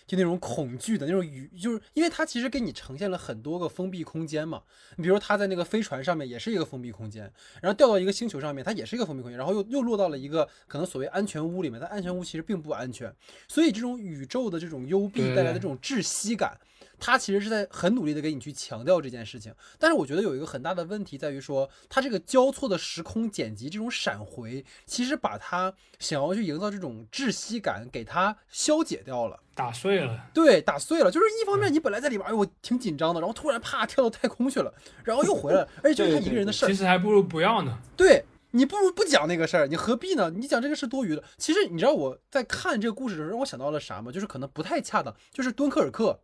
[0.06, 4.64] 就那种恐惧的那种语，就是因为他其实给你呈现了很多个封闭空间嘛。
[4.96, 7.30] 你比如他在那个飞船上面也是一个封闭空间，
[7.62, 13.14] 然后掉到一个星球上面，它也是一个封闭空间，然后又又落到了一个可能所谓安全屋里面，但安全屋其实并不安全。
[13.50, 16.58] 所以这种宇宙的这种幽闭带来的这种窒息感，
[17.00, 19.54] 它其实是在很努力的给你去强调这件事情。
[19.78, 29.40] 但是我觉得有一个很大的问题在于说，他这个交错的时空剪辑这种闪回，其实把他想要去营造这种窒息感给他消解掉了。
[29.54, 31.10] 打碎了，对，打碎了。
[31.10, 34.72] 就是一方面你本来在里边，哎，我挺紧张的，然后突然啪跳到太空去了，
[35.04, 36.76] 然后又回来了，而且就是他一个人的事儿其。
[36.76, 37.80] 实还不如不要呢。
[37.96, 40.30] 对你不如不讲那个事儿，你何必呢？
[40.30, 41.24] 你讲这个是多余的。
[41.38, 44.12] 其实你知道我在看这个故事的时候，让我想到了啥吗？
[44.12, 46.20] 就是可能不太恰当，就是敦刻尔克。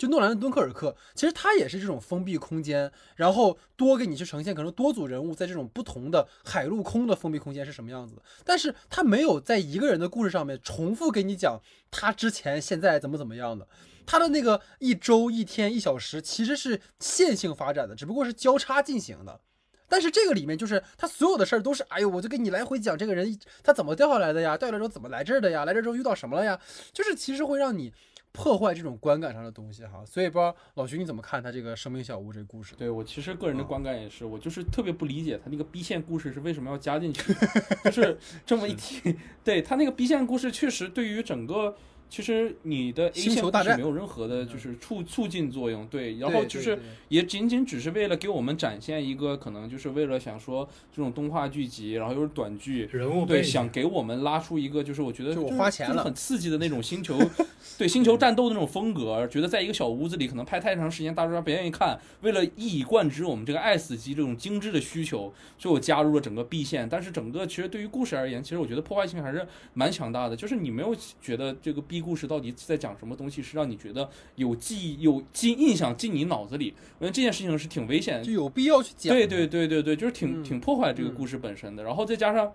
[0.00, 11.60] 就诺兰的敦刻尔克，其实它也是这种封闭空间，然后多给你去呈现可能多组人物在这种不同的海陆空的封闭空间是什么样子的，但是他没有在一个人的故事上面重复给你讲
[11.90, 13.68] 他之前现在怎么怎么样的，
[14.06, 19.38] 他的那个一周、一天、一小时其实是线性发展的，只不过是交叉进行的。
[19.86, 26.58] 但是这个里面就是他所有的事儿都是，哎呦，我就给你来回讲这个人他怎么掉下来的呀，掉下来之后怎么来这儿的呀，来这儿之后遇到什么了呀，
[26.92, 27.92] 就是其实会让你
[28.32, 30.04] 破坏这种观感上的东西哈。
[30.06, 32.74] 所以不知道老徐你怎么看他这个生命小屋这个故事？
[32.76, 37.34] 对我其实个人的观感也是，我就是特别不理解他那个 B 线故事是为什么要加进去，
[37.84, 41.76] 就是这么一提，对他那个 B 线故事确实对于整个。
[42.10, 43.76] 其实你的 A 星线球大战。
[43.76, 57.16] 故事没有任何的，就是促促进作用，对，然后就是也仅仅只是为了给我们展现一个可能就是为了想说这种动画剧集，然后又是短剧，对，人物对想给我们拉出一个就是我觉得就我是花钱了就是很刺激的那种星球，
[57.78, 79.14] 对星球战斗的那种风格，觉得在一个小屋子里可能拍太长时间，大家不愿意看，为了一以贯之我们这个爱死机这种精致的需求，所以我加入了整个 B 线，但是整个其实对于故事而言，其实我觉得破坏性还是蛮强大的，就是你没有觉得这个 B 故事到底在讲什么东西，是让你觉得有记忆、有记印象进你脑子里，我觉得这件事情是挺危险的就有必要去讲。
[79.14, 81.82] 对对对对对，就是挺嗯挺破坏这个故事本身的。
[81.82, 82.52] 然后再加上，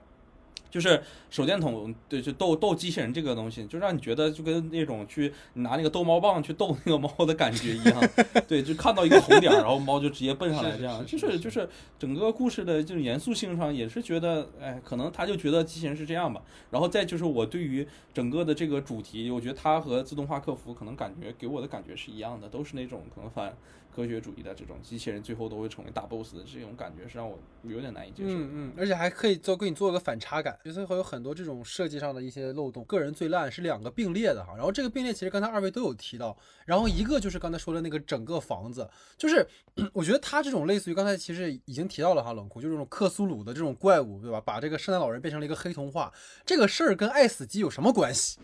[0.76, 8.10] 就是手电筒，对，就逗逗机器人这个东西，就让你觉得就跟那种去拿那个逗猫棒去逗那个猫的感觉一样。
[8.46, 16.42] 对，就看到一个红点，然后猫就直接奔上来，这样就是是就是整个故事的这种严肃性上也是觉得，哎，可能他就觉得机器人是这样吧。
[16.72, 23.56] 然后再就是我对于整个的这个主题，我觉得它和自动化客服可能感觉给我的感觉是一样的，都是那种可能反
[23.96, 28.30] 科学主义的这种机器人，最后都会成为大 boss 的这种感觉，是让我有点难以接受。
[28.30, 32.84] 嗯嗯，而且还可以做给你做个反差感，就是会有很多这种设计上的一些漏洞。
[32.84, 39.48] 个人最烂是两个并列的哈，然后这个并列其实刚才二位都有提到，然后一个就是刚才说的那个整个房子，就是
[39.94, 44.42] 我觉得他这种类似于刚才其实已经提到了哈，冷酷就是这种克苏鲁的这种怪物，对吧？
[44.42, 46.12] 把这个圣诞老人变成了一个黑童话，
[46.46, 48.38] 这个事儿跟爱死机有什么关系？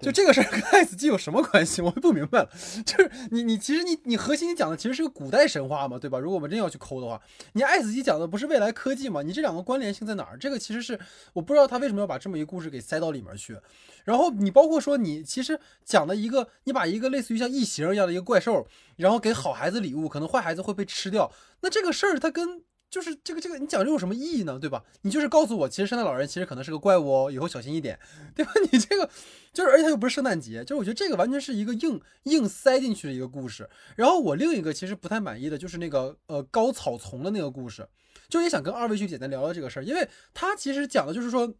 [0.00, 1.80] 就这个事儿跟爱死机有什么关系？
[1.82, 2.48] 我就不明白了。
[2.84, 6.18] 就是你你其实你你核心你讲的其实是个古代神话嘛，对吧？
[6.18, 7.20] 如果我们真要去抠的话，
[7.52, 9.22] 你爱死机讲的不是未来科技嘛？
[9.22, 10.38] 你这两个关联性在哪儿？
[10.38, 10.98] 这个其实是
[11.32, 13.58] 我不知道他为什么要把这么一个故事给塞到里面去。
[14.04, 24.58] 然后你包括说你其实讲的一个，你把一个类似于像异形一样的一个怪兽，然后给好孩子礼物，可能坏孩子会被吃掉，那这个事儿它跟就是这个这个你讲这有什么意义呢？
[24.58, 24.84] 对吧？
[25.02, 27.98] 你就是告诉我，其实圣诞老人其实可能是个怪物哦，以后小心一点，
[28.34, 28.52] 对吧？
[28.72, 29.08] 你这个
[29.52, 33.70] 就是，而且它又不是圣诞节，就是我觉得这个完全是一个硬硬塞进去的一个故事。
[33.96, 37.88] 然后我另一个其实不太满意的就是那个呃高草丛的那个故事，
[38.28, 41.54] 就也想跟二位去简单聊聊这个事儿，因为它其实讲的就是说。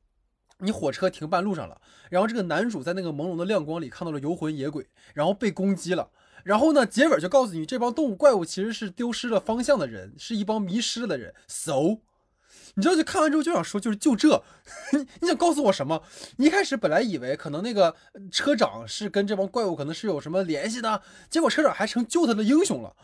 [0.62, 6.10] 你火车停半路上了，然后这个男主在那个朦胧的亮光里看到了游魂野鬼，然后被攻击了。
[6.44, 11.34] 然后呢，结尾就告诉你，这帮动物怪物其实是丢失了方向的人，是一帮迷失了的人。
[11.48, 11.98] So，
[12.74, 14.42] 你知道，就看完之后就想说，就是就这，
[15.20, 16.02] 你想告诉我什么？
[16.36, 17.94] 你一开始本来以为可能那个
[18.30, 22.94] 车长是跟这帮怪物可能是有什么联系的，结果车长还成救他的英雄了。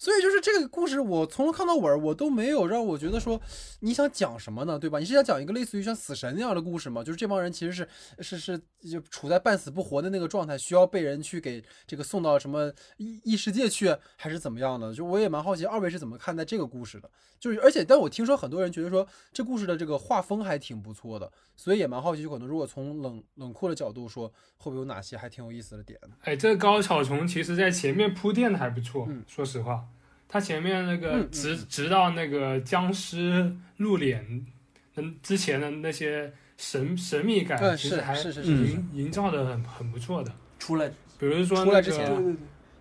[0.00, 3.38] 所以就是这个故事，我从头看到尾儿，我都没有让我觉得说
[3.80, 4.98] 你想讲什么呢，对吧？
[4.98, 7.04] 你是想讲一个类似于像死神那样的故事吗？
[7.04, 7.86] 就是这帮人其实是
[8.20, 8.58] 是是
[8.90, 14.94] 就处在半死不活的那个状态，需要被人去给这个送到什么异异世界去，还是怎么样的？
[14.94, 17.10] 就我也蛮好奇二位是怎么看待这个故事的。
[17.38, 26.14] 就是而且，但我听说很多人觉得说这故事的这个画风还挺不错的，所以也蛮好奇，就可能如果从冷冷酷的角度说，会不会有哪些还挺有意思的点呢？
[26.22, 29.86] 哎，这个高草丛其实在前面铺垫的还不错，嗯说实话，
[30.32, 34.24] 它前面那个直、直到那个僵尸露脸，
[34.94, 40.32] 嗯，之前的那些神神秘感，其实还是营营造的很很不错的。
[40.60, 40.88] 出来
[41.18, 42.36] 比如说出来之那个，前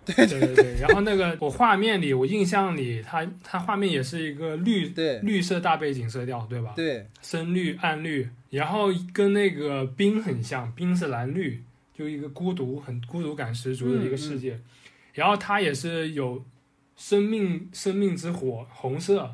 [0.06, 6.74] 对对 对，然后那个我画面里，我印象里，它它画面也是一个绿对绿色大背景色调，对吧？
[6.76, 11.64] 对，深绿、暗绿，然后跟那个冰很像，冰是蓝绿，
[11.98, 14.60] 就一个孤独、很孤独感十足的一个世界。
[15.14, 16.44] 然后它也是有
[17.00, 19.34] 生命、生命之火，红色，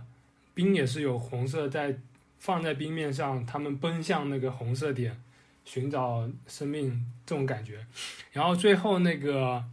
[0.54, 1.98] 冰也是有红色在
[2.38, 5.20] 放在冰面上，他们奔向那个红色点，
[5.66, 7.84] 寻找生命这种感觉。
[8.32, 9.64] 然后最后那个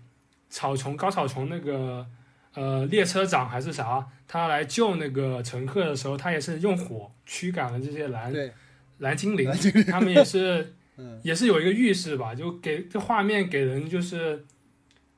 [0.49, 2.07] 草丛高草丛那个
[2.55, 8.33] 呃列车长还是啥，他来救那个乘客的时候，他也是用火驱赶了这些蓝，
[9.01, 9.53] 蓝精灵
[9.87, 14.47] 他们也是 嗯，也是有一个预示吧，就给这画面给人就是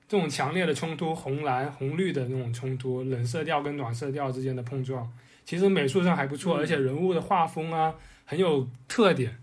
[0.06, 5.10] 这种强烈的冲突，红蓝红绿的那种冲突，冷色调跟暖色调之间的碰撞，
[5.44, 9.36] 其实美术上还不错，嗯而且人物的画风啊很有特点，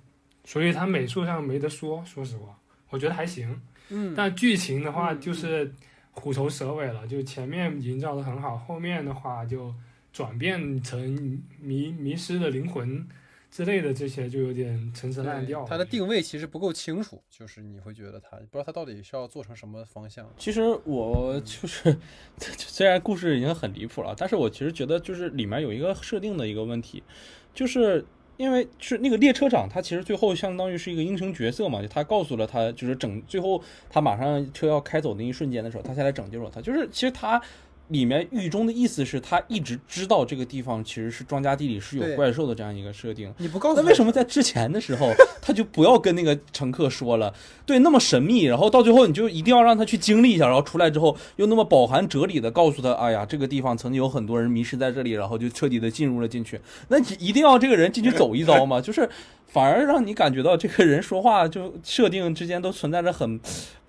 [0.46, 2.58] 所以他美术上没得说，说实话，
[2.90, 3.60] 我觉得还行。
[3.90, 5.74] 嗯，但剧情的话嗯就是
[6.12, 9.74] 虎头蛇尾了，就前面营造的很好，后面的话就
[10.14, 13.06] 转变成迷迷失的灵魂
[13.52, 15.66] 之类的这些就有点陈词滥调。
[15.66, 20.26] 它的定位其实不够清楚，就是你会觉得它不知道它到底是要做成什么方向。
[20.38, 21.98] 其实我就是，
[22.40, 27.04] 虽然故事已经很离谱了，但是我其实觉得就是里面有一个设定的一个问题，
[27.54, 28.06] 就是
[28.38, 36.62] 因为是那个列车长，他其实最后相当于是一个英雄角色嘛，就他告诉了他，就是整最后他马上车要开走那一瞬间的时候，他才来拯救了他。
[36.62, 37.40] 就是其实他
[37.92, 43.34] 里面狱中的意思是他一直知道这个地方其实是庄稼地里是有怪兽的这样一个设定。
[43.38, 45.12] 你不告诉那为什么在之前的时候
[45.42, 47.34] 他就不要跟那个乘客说了？
[47.66, 56.60] 对，那么神秘，然后到最后你就一定要让他去经历一下，然后出来之后又那么饱含哲理的告诉他，哎呀，这个地方曾经有很多人迷失在这里，然后就彻底的进入了进去。
[56.90, 58.80] 那你一定要这个人进去走一遭吗？
[58.82, 59.10] 就是
[59.48, 63.38] 反而让你感觉到这个人说话就设定之间都存在着很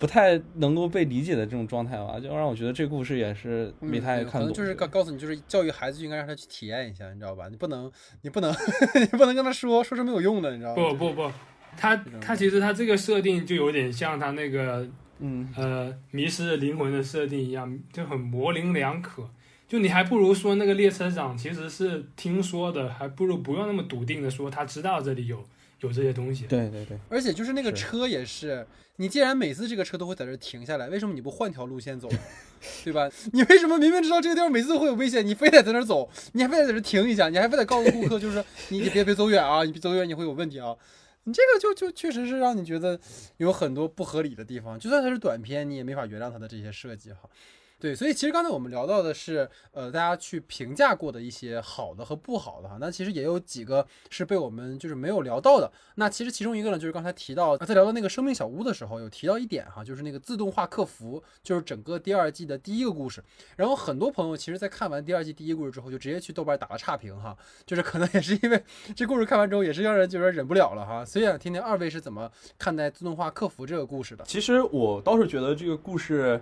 [0.02, 4.32] 不太能够被理解的这种状态吧，就让我觉得这故事也是没太嗯看懂。
[4.32, 7.46] 可能就是告告诉你，就是教育孩子就应该让他去体验一下，你知道吧？
[7.48, 7.88] 你不能，
[8.22, 8.52] 你不能，
[9.00, 10.74] 你不能跟他说，说是没有用的，你知道吗？
[10.74, 11.32] 不不不，
[11.76, 14.84] 他他其实他这个设定就有点像他那个
[15.20, 19.30] 嗯，呃迷失的灵魂的设定一样，就很模棱两可。
[19.68, 25.42] 就你还不如说那个列车长其实是听说的，还不如不用那么笃定的说他知道这里有
[25.82, 26.46] 有这些东西。
[26.46, 28.66] 对对对，而且就是那个车也是，
[28.96, 32.08] 你既然每次这个车都会在这儿停下来，为什么你不换条路线走？
[32.84, 33.10] 对吧？
[33.32, 40.74] 你为什么明明知道这个地方每次都会有危险，你非得在那儿走，你还非得在这儿停一下，你还非得告诉顾客，就是你你别别走远啊，你别走远你会有问题啊。
[41.24, 42.98] 你这个就就确实是让你觉得
[43.36, 47.28] 有很多不合理的地方，就算它是短片，你也没法原谅它的这些设计哈。
[47.82, 55.68] 对，所以其实刚才我们聊到的是，呃，大家去评价过的一些好的和不好的哈，那其实也有几个是被我们就是没有聊到的。
[55.96, 63.20] 那其实其中一个呢，就是刚才提到，在聊到那个生命小屋的时候，有提到一点哈，就是那个自动化客服，就是整个第二季的第一个故事。
[63.56, 68.62] 然后很多朋友其实，在看完第二季第一故事之后，就直接去豆瓣打了差评哈，就是可能也是因为
[68.94, 71.04] 这故事看完之后，也是让人觉得忍不了了哈。
[71.04, 74.24] 所以想听听二位是怎么看待自动化客服这个故事的。
[74.24, 76.40] 其实我倒是觉得这个故事，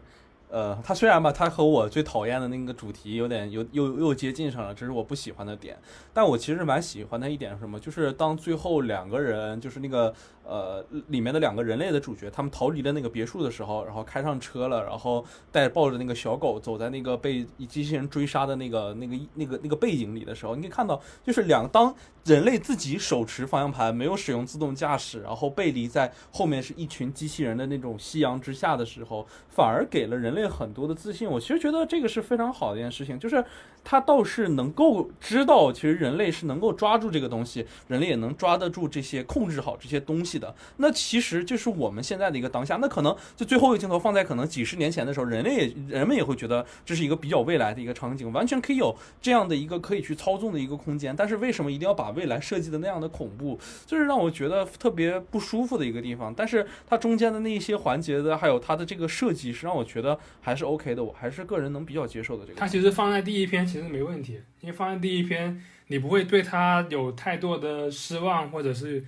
[0.50, 5.78] 呃，它虽然吧，它和我最讨厌的那个主题有点有又又接近上了，这是我不喜欢的点。
[6.12, 7.78] 但我其实蛮喜欢的一点是什么？
[7.78, 10.12] 就是当最后两个人，就是那个
[10.50, 21.94] 呃里面的两个人类的主角，他们逃离了那个别墅的时候，然后开上车了，然后带抱着那个小狗走在那个被机器人追杀的那个那个那个那个背景里的时候，你可以看到，就是两当
[22.24, 31.30] 人类自己手持方向盘，没有使用自动驾驶，然后背离在后面是一群机器人的那种夕阳之下的时候，反而给了人类很多的自信。
[31.30, 33.44] 我其实觉得这个是非常好的一件事情，就是
[33.82, 40.54] 他倒是能够知道，其实人类是能够抓住这个东西，人类也能抓得住这些，控制好这些东西的。
[40.76, 42.76] 那其实就是我们现在的一个当下。
[42.76, 51.14] 那可能就最后一个镜头放在可能几十年前的时候，人类也人们也会觉得这是一个比较未来的一个场景，完全可以有这样的一个可以去操纵的一个空间。
[51.16, 53.58] 但是为什么一定要把未来设计的那样的恐怖？
[53.86, 56.32] 就是让我觉得特别不舒服的一个地方。
[56.34, 62.58] 但是它中间的那一些环节的，还有它的这个设计，是让我觉得还是 OK 的，我还是个人能比较接受的这个。
[62.58, 69.04] 它其实放在第一篇其实没问题，因为放在第一篇，你不会对他有太多的失望，或者是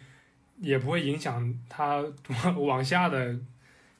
[0.60, 2.04] 也不会影响他
[2.56, 3.36] 往下的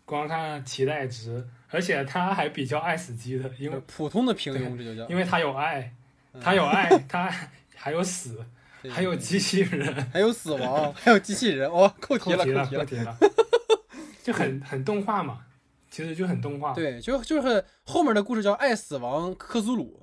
[0.04, 5.92] 观看期待值，而且他还比较爱死机的，因为普通的平庸，这就叫因为他有爱，
[6.40, 7.28] 他有爱，他
[7.74, 8.38] 还有死，
[8.88, 12.84] 还有机器人，还有死亡，还有机器人，哇、扣题了，扣题了，扣题了。
[12.84, 13.18] 扣题了，
[14.22, 15.40] 就很很动画嘛，
[15.90, 16.72] 其实就很动画。
[16.72, 20.00] 对，就就是后面的故事叫《爱死亡科苏鲁》，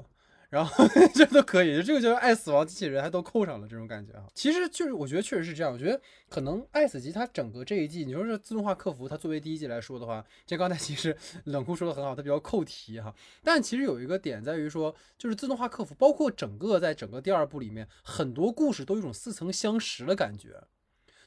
[0.50, 0.84] 然后
[1.14, 4.26] 这都可以，这个叫《爱死亡机器人》，还都扣上了这种感觉啊。
[4.34, 13.14] 其实就是我觉得确实是这样，我觉得可能《爱死机》它整个这一季，你说是自动化客服，它作为第一季来说的话，这刚才其实 冷酷说的很好，它比较扣题哈。
[13.43, 20.64] 但其实有一个点在于说，就是自动化客服，包括整个在整个第二部里面，很多故事都有一种似曾相识的感觉。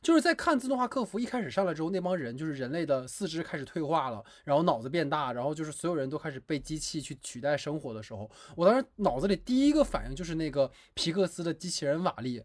[0.03, 12.43] 就是在看自动化客服一开始上来之后，那帮人就是人类的四肢开始退化了，然后脑子变大，然后就是所有人都开始被机器去取代生活的时候，我当时脑子里第一个反应就是那个皮克斯的机器人瓦力，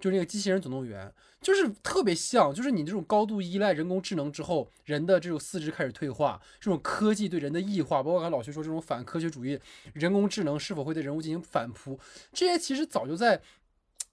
[0.00, 9.60] 就是那个机器人总动员，就是特别像，就是你这种高度依赖人工智能之后，人的这种四肢开始退化，这种科技对人的异化，包括刚才老徐说这种反科学主义，
[9.92, 12.00] 人工智能是否会对人物进行反扑，
[12.32, 13.42] 这些其实早就在。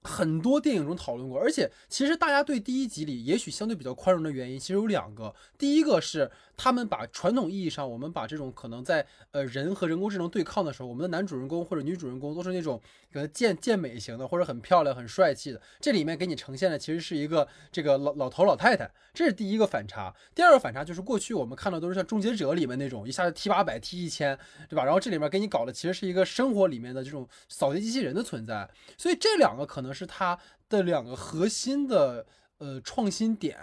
[0.03, 5.33] 很多电影中讨论过，而且其实大家对第一集里也许相对比较宽容的原因，其实有两个。
[5.57, 6.29] 第一个是
[6.63, 12.79] 他们把传统意义上我们把这种可能在呃人和人工智能对抗的时候，我们的男主人公或者女主人公都是那种
[13.11, 15.59] 可能健健美型的，或者很漂亮、很帅气的。
[15.79, 20.13] 这里面给你呈现的其实是一个这个老老头老太太，这是第一个反差。
[20.35, 24.37] 第二个反差就是过去我们看到都是像《终结者》里面那种一下子踢八百、踢一千，
[24.69, 24.85] 对吧？
[24.85, 30.37] 然后这里面给你搞的其实是一个生活里面的这种扫地机器人的存在，所以这两个可能是它
[30.69, 32.23] 的两个核心的
[32.59, 33.57] 呃创新点。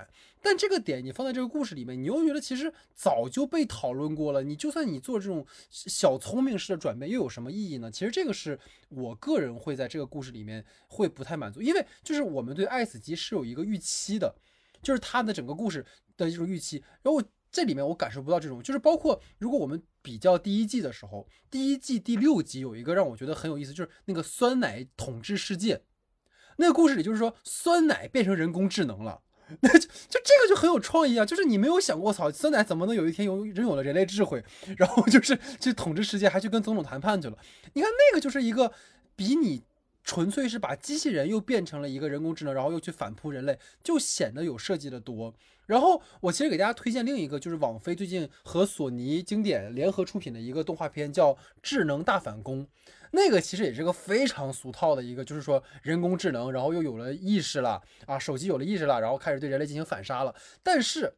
[0.48, 4.42] 但这个点你放在这个故事里面，你又觉得其实早就被讨论过了。
[4.42, 7.90] 你就算你做这种小聪明式的转变，又有什么意义呢？
[7.90, 14.34] 其实这个是我个人会在这个故事里面会不太满足，因为就是我们对爱死机是有一个预期的，
[14.82, 15.84] 就是它的整个故事
[16.16, 16.82] 的一种预期。
[17.02, 17.22] 然后
[17.52, 25.82] 这里面我感受不到这种，就是包括如果我们比较第一季的时候，第一季第六集有一个让我觉得很有意思，就是那个酸奶统治世界。
[26.56, 29.20] 那个故事里就是说酸奶变成人工智能了。
[29.60, 31.24] 那就就这个就很有创意啊！
[31.24, 34.44] 就是你没有想过，操，酸奶怎么能有一天有拥有了人类智慧，
[34.76, 37.38] 然后就是去统治世界，还去跟总统谈判去了？
[37.72, 38.72] 你看那个就是一个
[39.16, 39.62] 比你
[40.04, 45.34] 纯粹是把机器人又变成了一个人工智能，然后又去反扑人类，就显得有设计的多。
[45.66, 52.64] 然后我其实给大家推荐另一个，就是网飞最近和索尼经典联合出品的一个动画片，叫《智能大反攻》。
[53.12, 60.34] 那个其实也是个非常俗套的一个，就是说人工智能，然后又有了意识了啊，手机有了意识了，然后开始对人类进行反杀了。
[60.62, 61.14] 但是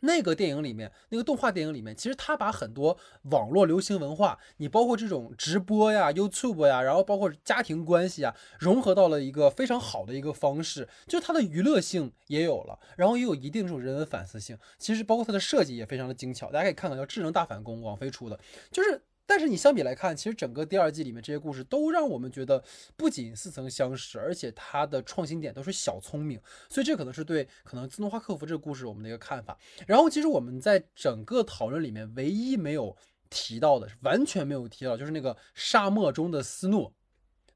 [0.00, 2.96] 那个电影里面，那个动画电影里面，其实他把很多
[3.30, 14.56] 网络流行文化，你包括这种直播呀、YouTube 呀，然后包括家庭关系啊，融合到了一个非常好的一个方式，就是它的娱乐性也有了，然后也有一定这种人文反思性。
[14.78, 18.38] 其实包括它的设计也非常的精巧，大家可以看看叫《智能大反攻》，网飞出的，
[18.70, 19.02] 就是。
[19.28, 22.64] 但是你相比来看，其实整个第二季里面这些故事都让我们觉得
[22.96, 29.58] 不仅似曾相识，而且它的创新点都是小聪明，所以这可能是对可能自动化客服这个故事我们的一个看法。
[29.86, 32.96] 然后其实我们在整个讨论里面唯一没有
[33.28, 36.94] 提到的，完全没有提到，就是那个沙漠中的斯诺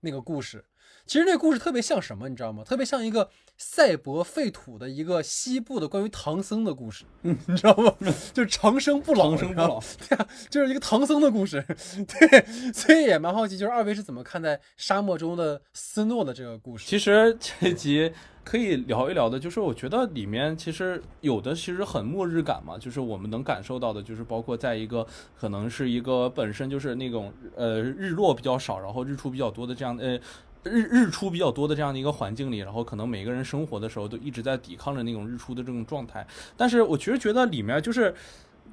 [0.00, 0.66] 那个故事。
[1.06, 2.62] 其实那故事特别像什么，你知道吗？
[2.62, 7.94] 特别像一个赛博废土的一个西部的关于唐僧的故事，嗯， 你知道吗？
[8.34, 16.86] 就是长生不老，长生不老，对啊，就是一个唐僧的故事， 对，所以也蛮好奇，就是二位是怎么看待沙漠中的斯诺的这个故事？
[16.88, 25.06] 其实这集可以聊一聊的，就是我觉得里面其实有的其实很末日感嘛，就是我们能感受到的，就是包括在一个
[25.38, 30.18] 可能是一个本身就是那种呃日落比较少，然后日出比较多的这样呃。
[30.64, 36.26] 日日出比较多的这样的一个环境里，然后可能每个人生活的时候都一直在抵抗着那种日出的这种状态。
[36.56, 38.14] 但是我其实觉得里面就是，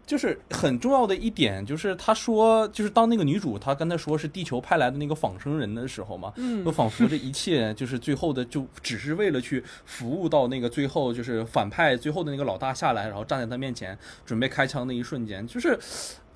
[0.05, 15.77] 就是很重要的一点，就是他说，就是当那个女主她跟他说是地球派来的那个仿生人的时候嘛，嗯，就仿佛这一切就是最后的就只是为了去服务到那个最后就是反派最后的那个老大下来，然后站在他面前准备开枪那一瞬间，就是。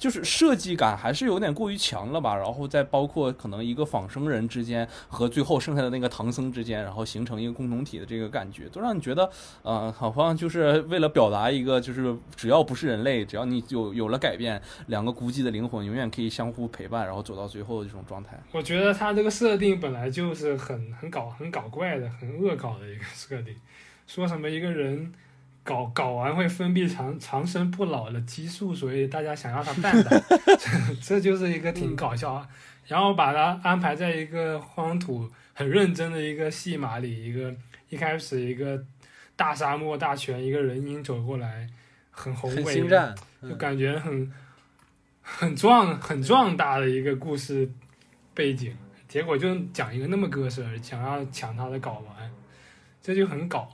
[0.04, 9.30] 就是设计感还是有点过于强了吧，然后再包括可能一个仿生人之间和最后剩下的那个唐僧之间，然后形成一个共同体的这个感觉，都让你觉得，
[9.62, 18.38] 呃，好像就是为了表达一个，就是只要不是人类，只要你有有了改变，两个孤寂的灵魂永远可以相互陪伴，然后走到最后的这种状态。
[18.52, 23.56] 我觉得他这个设定本来就是很很搞很搞怪的，很恶搞的一个设定，
[24.06, 25.14] 说什么一个人。
[25.64, 30.22] 搞搞完会分泌长长生不老的激素，所以大家想要他 蛋蛋，
[31.02, 32.46] 这就是一个挺搞笑。
[32.86, 37.56] 然后把他安排在一个荒土，很认真的一个戏码里，一个
[37.88, 38.84] 一开始一个
[39.38, 41.66] 大沙漠大全，一个人影走过来，
[42.12, 42.84] 很宏伟，
[43.42, 44.30] 就感觉很
[45.22, 47.72] 很壮很壮大的一个故事
[48.34, 48.76] 背景，
[49.08, 52.30] 结果就讲一个那么个事儿，想要抢他的睾丸，
[53.02, 53.70] 这就很搞。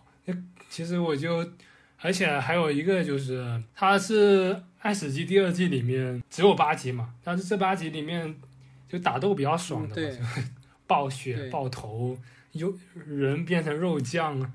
[0.70, 1.44] 其实我就。
[2.02, 8.34] 而且还有一个就是，它是《爱死机》第二季里面只有八集嘛，但是这八集里面
[8.88, 10.18] 就打斗比较爽的，对，
[10.88, 12.18] 爆血、爆头，
[12.54, 12.74] 有
[13.06, 14.54] 人变成肉酱，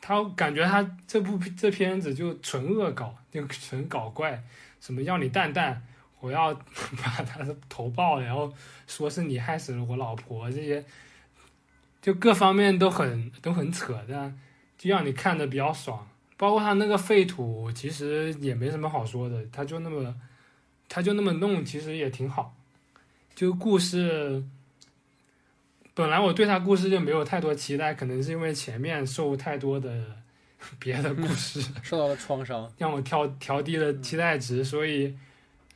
[0.00, 4.42] 他感觉他这部这片子就纯恶搞，就纯搞怪，
[4.80, 5.82] 什么要你蛋蛋，
[6.20, 6.54] 我要
[7.02, 8.52] 把他的头爆了，然后
[8.86, 10.84] 说是你害死了我老婆，这些
[12.00, 14.32] 就各方面都很都很扯的，
[14.78, 16.06] 就让你看的比较爽。
[16.36, 20.14] 包括他那个废土，其实也没什么好说的，他就那么，
[20.88, 22.54] 他就那么弄，其实也挺好。
[23.34, 24.42] 就故事，
[25.94, 30.04] 本来我对他故事就没有太多期待，可能是因为前面受太多的
[30.78, 35.14] 别的故事 受到了创伤，让我调调低了期待值，所以，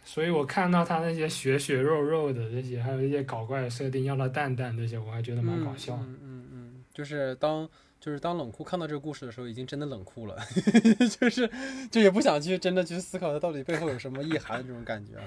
[0.05, 5.97] 所以我看到他那些血血肉肉的这些，还有一些搞怪的设定，要他蛋蛋这些，我还觉得蛮搞笑。
[5.97, 6.85] 嗯嗯嗯。
[6.93, 7.69] 就是当
[8.01, 10.37] 就是当冷酷看到这个故事的时候，已经真的冷酷了，
[11.21, 11.49] 就是
[11.91, 15.25] 就也不想去真的去思考它到底背后有什么意涵这种感觉啊。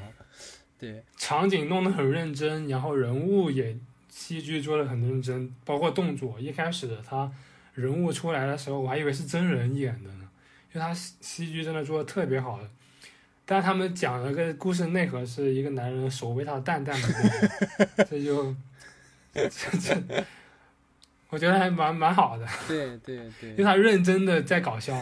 [0.80, 3.78] 对，场景弄得很认真，然后人物也
[4.10, 6.40] 戏剧做的很认真，包括动作。
[6.40, 7.32] 一开始他
[7.76, 10.28] 人物出来的时候，我还以为是真人演的呢，
[10.74, 12.70] 因为他戏戏剧真的做的特别好的。
[13.46, 18.56] 但是他们讲了个故事内核是一个男人守卫他的蛋蛋的故事， 这就
[19.34, 20.26] 这这，
[21.34, 24.96] 我觉得还蛮蛮好的，对对对，因为他认真的在搞笑。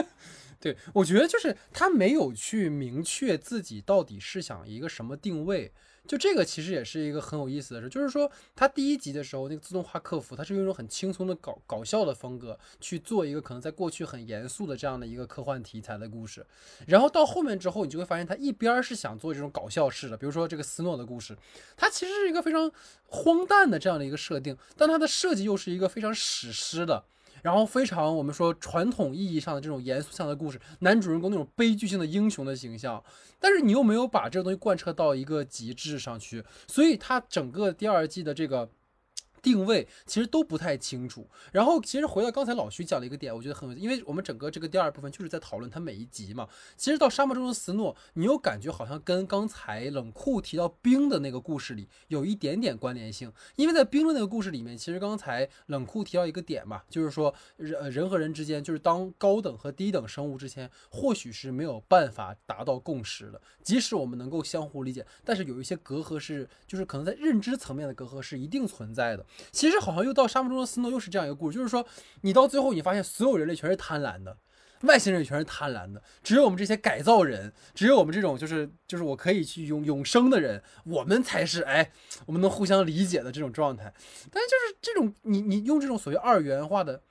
[0.60, 5.72] 对，我觉得就是他没有去明确自己到底是想一个什么定位，
[6.06, 16.44] 就这个其实也是一个很有意思的事，就是说他第一集的时候那个自动化客服，他是用一种很轻松的搞搞笑的风格去做一个可能在过去很严肃的这样的一个科幻题材的故事，
[16.86, 21.36] 然后到后面之后，你就会发现他一边是想做这种搞笑式的，比如说这个斯诺的故事，
[21.76, 22.70] 它其实是一个非常
[23.06, 27.04] 荒诞的这样的一个设定，但它的设计又是一个非常史诗的。
[27.42, 33.02] 然后非常我们说传统意义上的这种严肃向的故事，男主人公那种悲剧性的英雄的形象，
[33.38, 38.68] 但是你又没有把这个东西贯彻到一个极致上去，所以它整个第二季的这个。
[39.42, 41.28] 定位其实都不太清楚。
[41.52, 46.48] 然后，其实回到刚才老徐讲的一个点，我觉得很有，因为我们整个这个第二部分就是在讨论他每一集嘛。
[46.76, 69.24] 其实到沙漠中的斯诺，你又感觉好像跟刚才冷酷提到冰的那个故事里有一点点关联性，因为在冰的那个故事里面，其实刚才冷酷提到一个点嘛，就是说人人和人之间，就是当高等和低等生物之间，或许是没有办法达到共识的，即使我们能够相互理解，但是有一些隔阂是，就是可能在认知层面的隔阂是一定存在的。
[69.52, 71.86] 其实好像又到沙漠中的斯诺又是这样一个故事，就是说
[72.22, 74.36] 你到最后你发现所有人类全是贪婪的，
[74.82, 81.92] 外星人全是贪婪的，只有我们这些改造人，只有我们这种就是就是我可以去永永生的人，我们才是哎，
[82.26, 83.92] 我们能互相理解的这种状态。
[84.30, 87.02] 但是就是这种你你用这种所谓二元化的，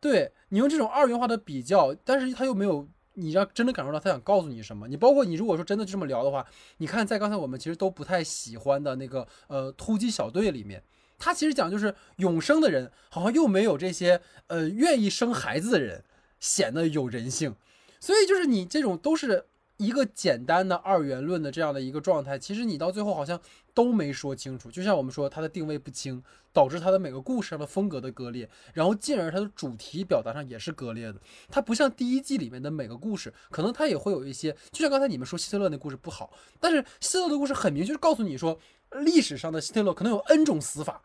[0.00, 4.86] 对你用这种二元化的比较，但是他又没有你要真的感受到他想告诉你什么。
[4.86, 6.46] 你包括你如果说真的这么聊的话，
[6.76, 10.82] 你看在刚才我们其实都不太喜欢的那个呃突击小队里面。
[11.18, 16.04] 他其实讲就是永生的人，好像又没有这些呃愿意生孩子的人
[16.38, 17.54] 显得有人性，
[18.00, 19.46] 所以就是你这种都是
[19.76, 23.40] 一个简单的二元论的这样的一个状态，其实你到最后好像
[23.74, 24.70] 都没说清楚。
[24.70, 31.20] 就像我们说，他的定位不清，导致他的每个故事上的风格的割裂，然后进而他的主题表达上也是割裂的。
[31.48, 38.58] 它不像第一季里面的每个故事，可能它也会有一些，就像刚才你们说希特勒那故事不好，但是希特勒的故事很明确告诉你说，
[38.92, 41.02] 历史上的希特勒可能有 N 种死法。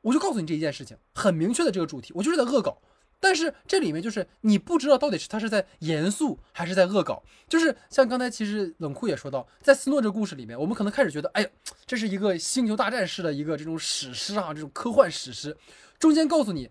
[0.00, 2.78] 我就告诉你这一件事情，很明确的这个主题，我就是在恶搞。
[3.20, 7.22] 但是这里面就是你不知道到底是他是在严肃还是在恶搞。
[7.48, 11.48] 就是像刚才其实冷酷也说到，在斯诺这个故事里面，我们可能开始觉得，哎呀，
[11.86, 15.56] 这是一个星球大战式的一个这种史诗啊，这种科幻史诗，
[15.98, 16.68] 中间告诉你。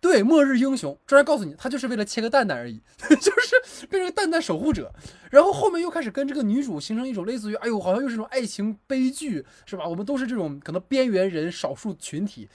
[0.00, 2.80] 对，末日英雄，突然告诉你，他就是为了切个蛋蛋而已，
[3.20, 4.92] 就是变成蛋蛋守护者。
[5.30, 9.88] 然后后面又开始跟这个女主形成一种类似于，哎呦，好像又是种爱情悲剧，是吧？
[9.88, 12.48] 我们都是这种可能边缘人、少数群体，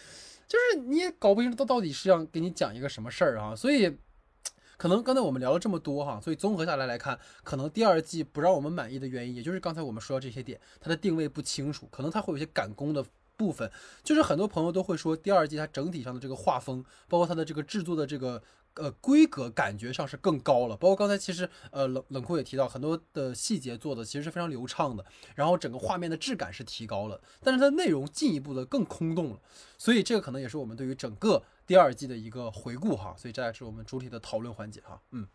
[0.47, 3.55] 就是你也搞不清楚他到底是要给你讲一个什么事儿啊。
[3.55, 3.97] 所以，
[4.77, 13.03] 可能刚才我们聊了这么多哈，所以综合下来来看，可能第二季不让我们满意的原因，也就是刚才我们说到这些点，它的定位不清楚，可能它会有些赶工的。
[13.41, 13.69] 部分
[14.03, 18.39] 就是很多朋友都会说，第二季它整体上的这个画风，包括它的这个制作的这个
[18.75, 20.77] 呃规格，感觉上是更高了。
[20.77, 29.39] 包括刚才其实呃冷冷酷也提到，很多的细节做的其实是非常流畅的，然后整个画面的质感是提高了，但是它内容进一步的更空洞了。
[29.79, 33.15] 所以这个可能也是我们对于整个第二季的一个回顾哈。
[33.17, 35.01] 所以这也是我们主体的讨论环节哈。
[35.11, 35.27] 嗯。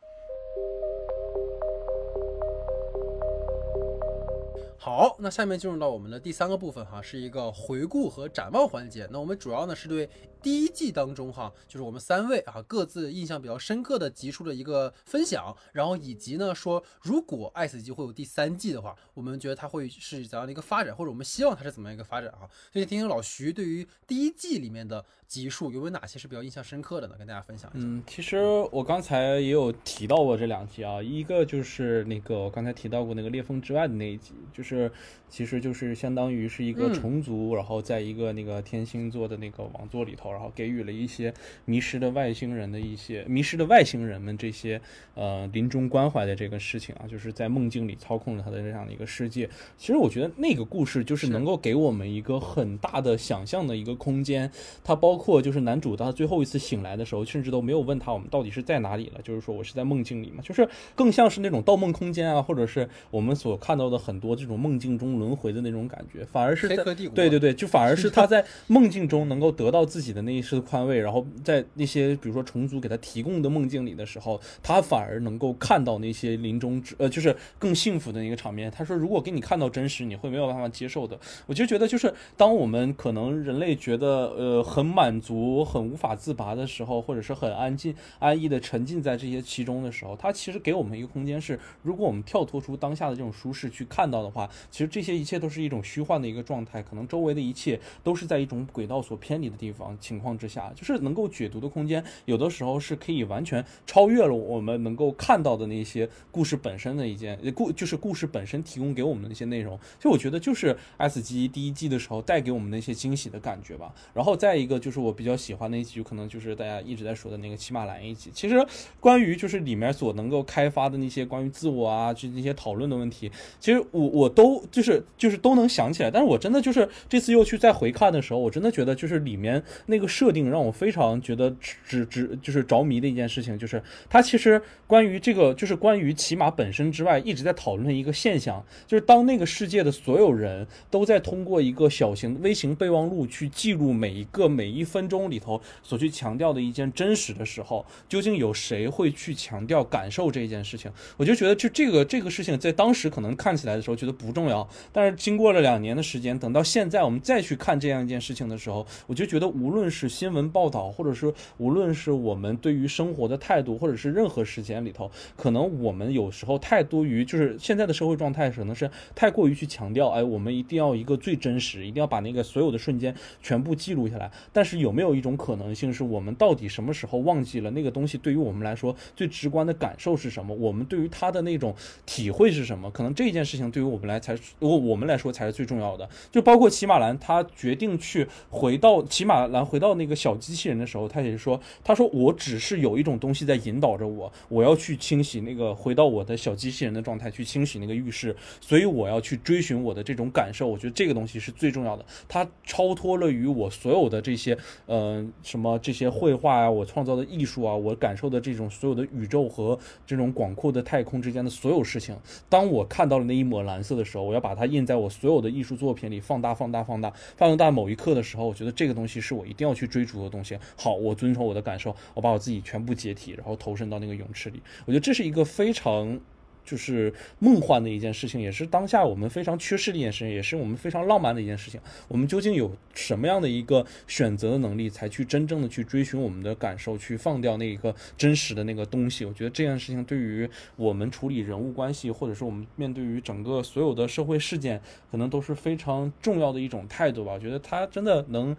[4.87, 9.05] 好，那下面进入到我们的第三个部分哈，是一个回顾和展望环节。
[9.11, 10.09] 那我们主要呢是对
[10.43, 22.49] 第一季当中哈，就是我们三位啊各自印象比较深刻的集数的一个分享，然后以及呢说，如果爱死机会有第三季的话，我们觉得它会是怎样的一个发展，或者我们希望它是怎么样一个发展啊？
[22.73, 27.17] 所以听听老徐对于第一季里面的集数有没有哪些是比较印象深刻的呢？
[27.19, 27.87] 跟大家分享一下。
[27.87, 28.39] 嗯，其实
[28.71, 34.91] 我刚才也有提到过这两集啊，一个就是那个我刚才提到过那个裂缝之外的那一集，就是。
[35.29, 41.33] 是，其实就是相当于是一个虫族，然后在一个那个天星座的那个王座里头，然后给予了一些
[41.65, 44.81] 迷失的外星人的一些迷失的外星人们这些
[45.15, 49.49] 呃临终关怀的这个事情啊，就是在梦境里操控了他的这样的一个世界。
[49.79, 54.51] 其实我觉得那个故事就是能够给我们一个很大的想象的一个空间。
[54.83, 64.57] 它包括就是男主他最后一次醒来的时候，甚至都没有问他我们到底是在哪里了，就是说我是在梦境里嘛，就是更像是那种盗梦空间啊，或者是我们所看到的很多这种。
[64.57, 66.77] 梦境中轮回的那种感觉，反而是在
[67.15, 78.71] 对对对，就反而是他在 梦境中能够得到自己的那一丝宽慰，然后在那些比如说虫族给他提供的梦境里的时候，他反而能够看到那些临终之呃，就是更幸福的那个场面。
[78.71, 81.19] 他说，如果给你看到真实，你会没有办法接受的。
[81.47, 109.79] 我就觉得，就是当我们可能人类觉得呃很满足、很无法自拔的时候，或者是很安静、安逸的沉浸在这些其中的时候，它其实给我们一个空间是，如果我们跳脱出当下的这种舒适去看到的话，其实这些一切都是一种虚幻的一个状态，可能周围的一切都是在一种轨道所偏离的地方情况之下，就是能够解读的空间，有的时候是可以完全超越了我们能够看到的那些故事本身的一件故，就是故事本身提供给我们的一些内容。
[110.01, 113.95] 就我觉得就是 S 级第一季的时候带给我们那些惊喜的感觉吧。
[114.13, 118.31] 然后再一个就是我比较喜欢的一集，可能就是大家一直在说的那个骑马兰一集。
[118.33, 118.67] 其实
[118.99, 123.31] 关于就是里面所能够开发的那些关于自我啊，就那些讨论的问题，
[123.61, 126.11] 其实我我都就是就是都能想起来。
[126.11, 150.91] 但是我真的就是这次又去再回看的时候，我真的觉得就是里面那个设定让我非常觉得只只就是着迷的一件事情，就是它其实关于这个就是关于骑马本身之外，一直在讨论一个现象，就是当那个世界的所有人都在通过一个小型微型备忘录去记录每一个每一分钟里头所去强调的一件真实的时候，究竟有谁会去强调感受这一件事情？
[151.17, 174.31] 我就觉得就这个这个事情在当时可能看起来的时候觉得不重要，但是经过了两年的时间，等到现在我们再去看这样一件事情的时候，我就觉得无论是新闻报道，或者是无论是我们对于生活的态度，或者是任何时间里头，可能我们有时候太多于就是现在的社会状态可能是太过于去强调，哎，我们一定要一个最真实，一定要把那个所有的瞬间全部记录下来。
[174.53, 180.55] 但是有没有一种可能性，是我们到底什么时候忘记了那个东西对于我们来说最直观的感受是什么？
[180.55, 181.75] 我们对于它的那种
[182.05, 182.91] 体会是什么？
[182.91, 186.09] 可能这件事情对于我们来才，我我们来说才是最重要的。
[186.31, 200.67] 就包括骑马兰，他决定去回到骑马兰回到那个小机器人的时候，他也是说，他说我只是有一种东西在引导着我，我要去清洗那个回到我的小机器人的状态，去清洗那个浴室，所以我要去追寻我的这种感受。
[200.67, 204.57] 我觉得这个东西是最重要的，它超脱了于我所有的这些，
[204.87, 212.17] 呃，什么这些绘画啊，我创造的艺术啊，我感受的这种所有的宇宙和这种广阔的太空之间的所有事情。
[212.49, 220.59] 当我看到了那一抹蓝色的时候，我要把它印在我所有的艺术作品里，放大、放大、放大，放大某一刻的时候，我觉得这个东西是我一定要去追逐的东西。
[220.77, 224.61] 好，我遵从我的感受，我把我自己全部解体，然后投身到那个泳池里。
[224.85, 226.21] 我觉得这是一个非常。
[226.67, 231.81] 就是梦幻的一件事情，也是当下我们非常缺失的一件事情，也是我们非常浪漫的一件事情。
[232.09, 239.25] 我们究竟有什么样的一个选择的能力，才去真正的去追寻我们的感受，去放掉那一个真实的那个东西？
[239.25, 240.47] 我觉得这件事情对于
[240.77, 247.33] 我们处理人物关系，或者是我们面对于整个所有的社会事件，可能都是非常重要的一种态度吧。
[247.33, 248.57] 我觉得它真的能。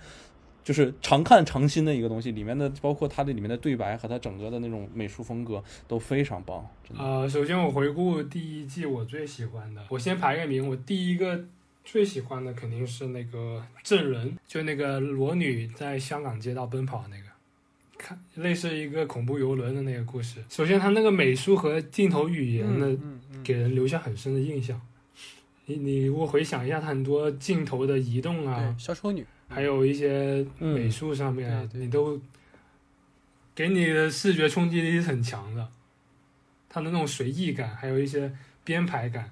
[0.68, 6.70] 就是常看常新的一个东西，里面的包括它的里面的对白和它整个的那种美术风格都非常棒。
[6.98, 11.42] 呃，首先我回顾第一季，我最喜欢的，我先排个名，我第一个
[11.86, 17.24] 最喜欢的肯定是那个证人，就那个裸女在香港街道奔跑那个，
[17.98, 20.44] 看类似一个恐怖游轮的那个故事。
[20.50, 22.94] 首先，它那个美术和镜头语言的，
[23.42, 24.82] 给人留下很深的印象。
[25.66, 32.20] 你你如果回想一下，它很多镜头的移动啊，对，小丑女，还有一些美术上面你都
[33.56, 35.68] 给你的视觉冲击力是很强的。
[36.70, 38.32] 它的那种随意感，还有一些
[38.64, 39.32] 编排感，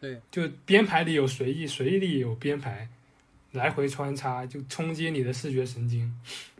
[0.00, 2.88] 对，就编排里有随意，随意里有编排，
[3.52, 6.10] 来回穿插，就冲击你的视觉神经。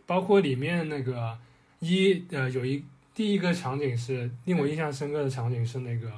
[0.05, 1.39] 包括里面那个
[1.79, 2.83] 一呃，有一
[3.15, 6.11] 第一个场景是令我印象深刻的场景是那个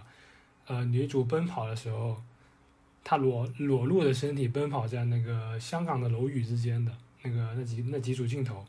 [0.67, 2.21] 呃女主奔跑的时候，
[3.03, 6.91] 他裸裸露的身体奔跑在那个香港的楼宇之间的
[7.23, 8.65] 那个那几那几组镜头。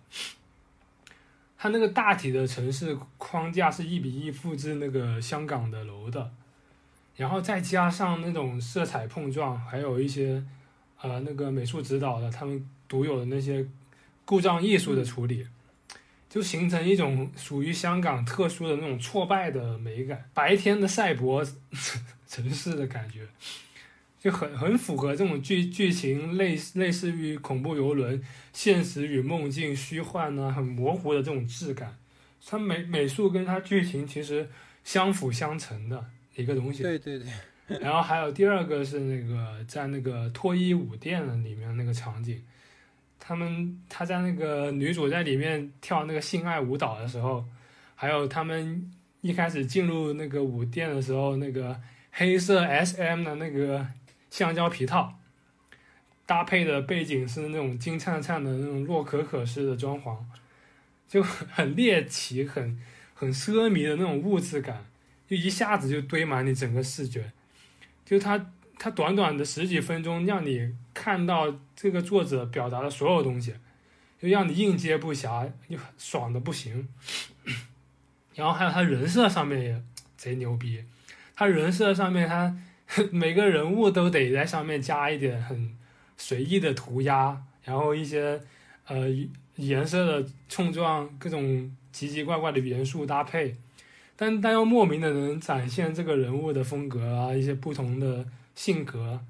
[1.56, 6.32] 他那个大体的城市框架是一比一复制那个香港的楼的，
[7.14, 10.42] 然后再加上那种色彩碰撞，还有一些
[11.00, 13.64] 呃那个美术指导的他们独有的那些
[14.24, 15.46] 故障艺术的处理，
[16.28, 21.46] 就形成一种属于香港特殊的那种挫败的美感，白天的赛博
[22.26, 23.28] 城市的感觉。
[24.22, 31.96] 就很很符合这种剧剧情类类似于恐怖游轮、现实与梦境、虚幻呢、很模糊的这种质感。
[32.46, 34.48] 它美美术跟它剧情其实
[34.84, 36.04] 相辅相成的
[36.36, 36.84] 一个东西。
[36.84, 42.40] 对对对，然后还有第二个是那个在那个脱衣舞店的里面那个场景，
[43.18, 47.44] 他们他在那个女主在里面跳那个性爱舞蹈的时候，
[47.96, 48.88] 还有他们
[49.20, 51.80] 一开始进入那个舞店的时候，那个
[52.12, 53.84] 黑色 S M 的那个
[54.32, 55.18] 橡胶皮套，
[56.24, 60.16] 搭配的背景是那种金灿灿的那种洛可可式的装潢，
[61.06, 62.80] 就很猎奇、很
[63.12, 64.86] 很奢靡的那种物质感，
[65.28, 67.30] 就一下子就堆满你整个视觉。
[68.06, 73.54] 就它它短短的十几分钟，让你看到这个作者表达的所有东西，
[74.18, 76.88] 就让你应接不暇，就爽的不行。
[78.34, 79.82] 然后还有他人设上面也
[80.16, 80.82] 贼牛逼，
[81.36, 82.56] 他人设上面他
[83.10, 85.76] 每个人物都得在上面加一点很
[86.16, 88.40] 随意的涂鸦，然后一些
[88.86, 89.08] 呃
[89.56, 93.56] 颜色的冲撞，各种奇奇怪怪的元素搭配，
[94.16, 99.20] 但但又莫名的能展现这个人物的风格啊，一些不同的性格，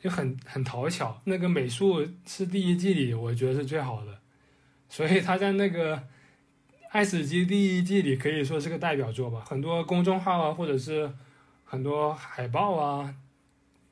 [0.00, 1.20] 就很很讨巧。
[1.24, 4.18] 那个美术是第一季里我觉得是最好的，
[4.88, 6.02] 所以他在那个。
[6.98, 11.10] 《爱死机》第一季里可以说是个代表作吧，很多公众号啊，或者是
[11.66, 13.14] 很多海报啊，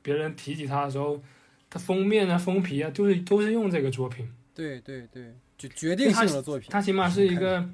[0.01, 1.21] 别人提起他的时候，
[1.69, 4.33] 他封面啊、封皮啊，就是都是用这个作品。
[4.55, 6.69] 对对对，就决定性的作品。
[6.71, 7.69] 它起码是一个，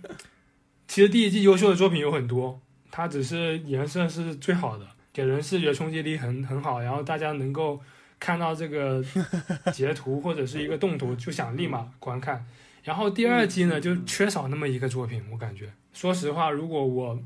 [0.88, 2.58] 其实第一季优秀的作品有很多，
[2.90, 7.78] 它只是颜色是最好的，给人视觉冲击力很很好，然后大家能够
[8.18, 9.04] 看到这个
[9.74, 12.46] 截图或者是一个动图，就想立马观看。
[12.82, 15.70] 然后第二季呢，就缺少那么一个作品，我感觉。
[15.92, 17.22] 说实话，如果我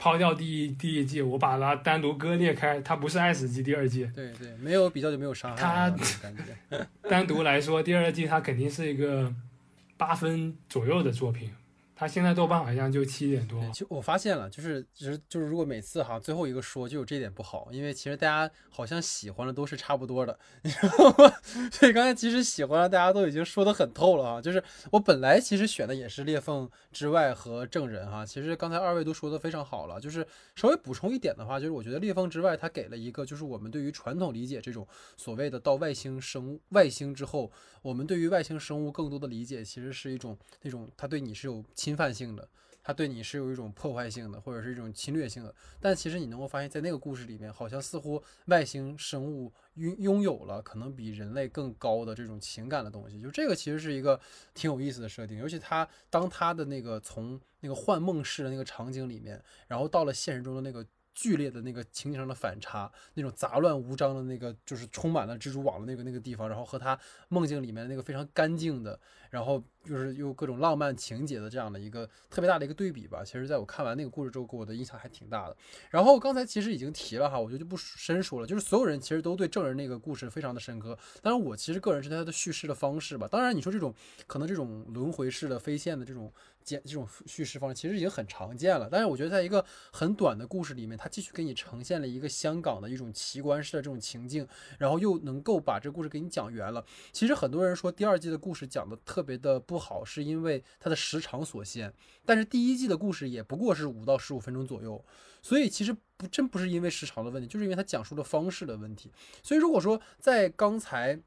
[0.00, 4.10] 抛掉第一第一季，我把它单独割裂开，它不是《爱死机》第二季。
[4.14, 5.62] 对对，没有比较就没有伤害。
[5.62, 5.94] 它
[7.06, 9.30] 单独来说，第二季它肯定是一个
[9.98, 11.50] 八分左右的作品。
[12.00, 13.60] 他现在豆瓣好像就七点多。
[13.74, 21.30] 其实我发现了，就是其实就是如果每次哈最后一个说就有这点不好，因为其实大家好像喜欢的都是差不多的， 你知道吗？
[21.70, 24.40] 所以刚才其实喜欢的大家都已经说的很透了啊。
[24.40, 28.24] 就是我本来其实选的也是裂缝之外和证人哈。
[28.24, 30.26] 其实刚才二位都说的非常好了，就是
[30.56, 34.88] 稍微补充一点的话，就是我觉得裂缝之外它给了一个就是我们对于传统理解这种
[35.18, 42.48] 所谓的到外星生物外星之后，我们对于外星生物更多的理解其实是一种那种它对你是有亲侵犯性的，
[42.84, 45.52] 他对你是有一种破坏性的，或者是一种侵略性的。
[45.80, 53.20] 但其实你能够发现，在那个故事里面，好像似乎外星生物拥拥有了可能比人类更高的这种情感的东西。
[53.20, 54.20] 就这个其实是一个
[54.54, 60.86] 挺有意思的设定，尤其他当他的那个从那个幻梦式的那个场景里面，然后到了现实中的那个。
[61.14, 66.98] 剧烈的那个情景上的反差，那种杂乱无章的那个，就是充满了蜘蛛网的那个那个地方，然后和他
[67.28, 68.98] 梦境里面那个非常干净的，
[69.30, 73.22] 然后就是又各种浪漫情节的这样的一个特别大的一个对比吧。
[73.24, 75.56] 其实，在我看完那个故事之后，给我的印象还挺大的。
[75.90, 78.46] 然后刚才其实已经提了哈，我觉得就不深说了。
[78.46, 80.98] 就是所有人其实都对证人那个故事非常的深刻。
[81.22, 83.26] 当然，我其实个人是他的叙事的方式吧。
[83.26, 83.94] 当然，你说这种
[84.26, 86.32] 可能这种轮回式的飞线的这种。
[86.62, 94.46] 简这种叙事方式其实已经很常见了，但是我觉得在一个很短的故事里面，它继续给你呈现了一个香港的一种奇观式的这种情境，
[94.78, 96.84] 然后又能够把这故事给你讲圆了。
[97.12, 101.92] 其实很多人说第二季的故事讲的特别的不好，是因为它的时长所限，
[102.24, 105.04] 但是第一季的故事也不过是五到十五分钟左右，
[105.42, 109.10] 所以其实不真不是因为时长的问题，就是因为它讲述的方式的问题。
[109.42, 111.20] 所以如果说在刚才。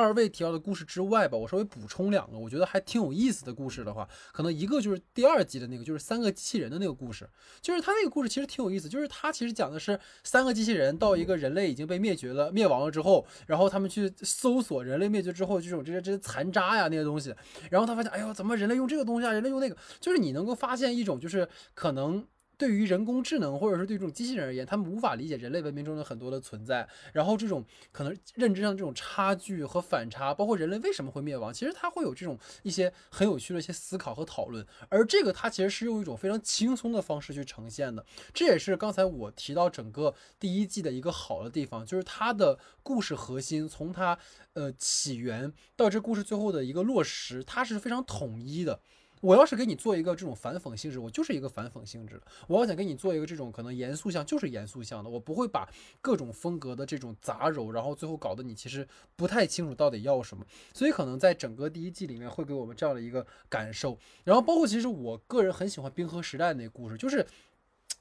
[0.00, 7.28] 二位提到的故事之外吧，我稍微补充两个，我觉得还挺有意思的故事的话，可能一个就是第二集的那个，就是三个机器人的那个故事，
[7.60, 17.34] 就是他那个故事其实挺有意思，就是他其实讲的是三个机器人到一个人类已经被灭绝了、灭亡了之后，然后他们去搜索人类灭绝之后这种这些这些残渣呀那些东西，
[17.70, 19.32] 然后他发现，哎呦，怎么人类用这个东西啊？
[19.32, 22.26] 人类用那个，就是你能够发现一种就是可能。
[22.60, 34.66] 对于人工智能，或者是对这种机器人而言，他们无法理解人类文明中的很多的存在，然后这种可能认知上这种差距和反差，包括人类为什么会灭亡，其实它会有这种一些很有趣的一些思考和讨论。
[34.90, 38.04] 而这个它其实是用一种非常轻松的方式去呈现的，
[38.34, 44.18] 这也是刚才我提到整个第一季的一个好的地方，就是它的故事核心从它
[44.52, 48.78] 呃起源到这故事最后的一个落实，它是非常统一的。
[49.20, 52.22] 我要是给你做一个这种反讽性质，我就是一个反讽性质的。
[52.48, 55.10] 我要想给你做一个这种可能严肃向，就是严肃向的。
[55.10, 55.68] 我不会把
[56.00, 60.44] 各种风格的这种杂糅，然后最后搞得你其实不太清楚到底要什么。
[60.72, 63.98] 所以可能在整个第一季里面会给我们这样的一个感受。
[64.24, 67.26] 然后包括其实我个人很喜欢冰河时代那故事，就是。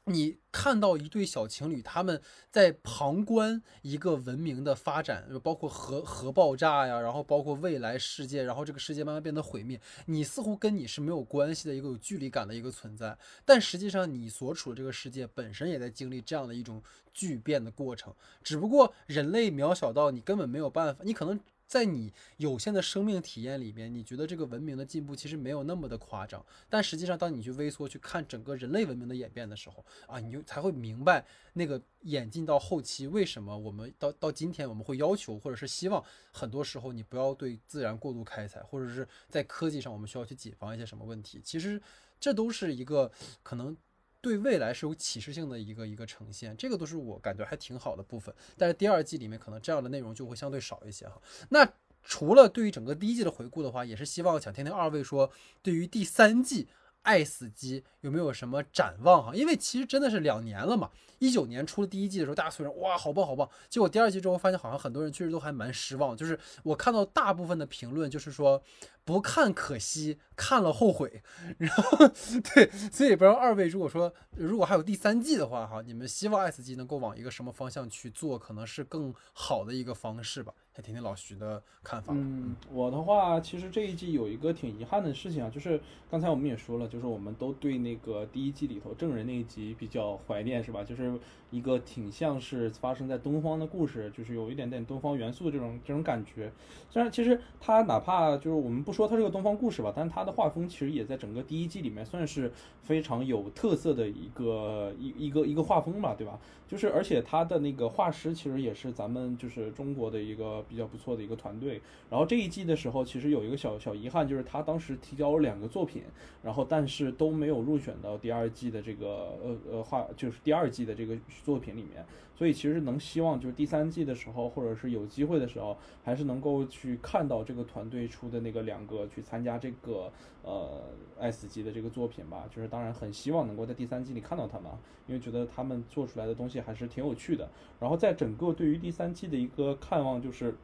[0.10, 2.20] 你看到一对小情侣，他们
[2.52, 9.80] 在旁观一个文明的发展，包括核核爆炸呀，然后包括未来世界，然后这个世界慢慢变得毁灭。
[10.08, 16.82] 你似乎跟你是没有关系的一个有距离感的一个存在，但实际上你所处的这个世界本身也在经历这样的一种
[17.14, 18.14] 巨变的过程。
[18.44, 21.40] 只不过人类渺小到你根本没有办法，你可能。
[21.70, 36.04] 在你有限的生命体验里面，你觉得这个文明的进步其实没有那么的夸张，但实际上，当你去微缩去看整个人类文明的演变的时候，啊，你就才会明白那个演进到后期，为什么我们到到今天我们会要求或者是希望，
[36.34, 41.40] 很多时候你不要对自然过度开采，或者是在科技上我们需要去谨防一些什么问题。
[41.44, 41.80] 其实
[42.20, 43.12] 这都是一个
[43.44, 43.78] 可能。
[44.22, 48.34] 对未来是有启示性的一个一个呈现，这个都是我感觉还挺好的部分。
[48.58, 51.22] 但是第二季里面可能这样的内容就会相对少一些哈。
[51.50, 51.68] 那
[52.04, 56.68] 除了对于整个第一季的回顾的话，也是希望想听听二位说对于第三季。
[57.02, 59.34] 爱死机有没有什么展望哈？
[59.34, 60.92] 因为其实真的是两年了嘛。
[61.20, 66.16] 一九年出了第一季的时候，大家虽然哇好棒好棒，结果第二季之后发现好像很多人确实都还蛮失望。
[66.16, 68.62] 就是我看到大部分的评论就是说
[69.06, 71.22] 不看可惜，看了后悔。
[71.58, 72.08] 然后
[72.54, 80.54] 对，所以不知道二位如果说如果还有第三季的话哈，你们希望爱死机能够往一个什么方向去做，可能是更好的一个方式吧？
[80.76, 82.14] 来听听老徐的看法。
[82.16, 86.88] 嗯，我的话其实这一季有一个挺遗憾的事情啊，就是刚才我们也说了。
[86.88, 90.84] 就是我们都对那个第一季里头证人那一集比较怀念，是吧？
[90.84, 91.20] 就是
[91.52, 96.52] 一个挺像是发生在东方的故事，就是有一点点东方元素的这种这种感觉。
[96.90, 106.40] 虽然其实它哪怕就是我们不说它是个东方故事吧，但他的画风其实也在整个第一季里面算是非常有特色的一个一一个一个画风吧，对吧？
[106.68, 111.82] 就是而且它的那个画师其实也是咱们就是中国的一个比较不错的一个团队。
[112.10, 116.04] 然后这一季的时候，其实有一个小小遗憾，就是他当时提交了两个作品，
[116.44, 122.06] 然后但是都没有入选到第二季的这个呃呃画，就是第二季的这个作品里面。
[122.36, 130.10] 所以其实能希望就是第三季的时候，或者是有机会的时候，还是能够去看到这个团队出的那个两个去参加这个
[130.42, 130.84] 呃
[131.20, 132.46] 爱死机的这个作品吧。
[132.50, 134.72] 就是当然很希望能够在第三季里看到他们，
[135.06, 137.50] 因为觉得他们做出来的东西还是挺有趣的。
[137.78, 140.56] 然后在整个对于第三季的一个看望就是，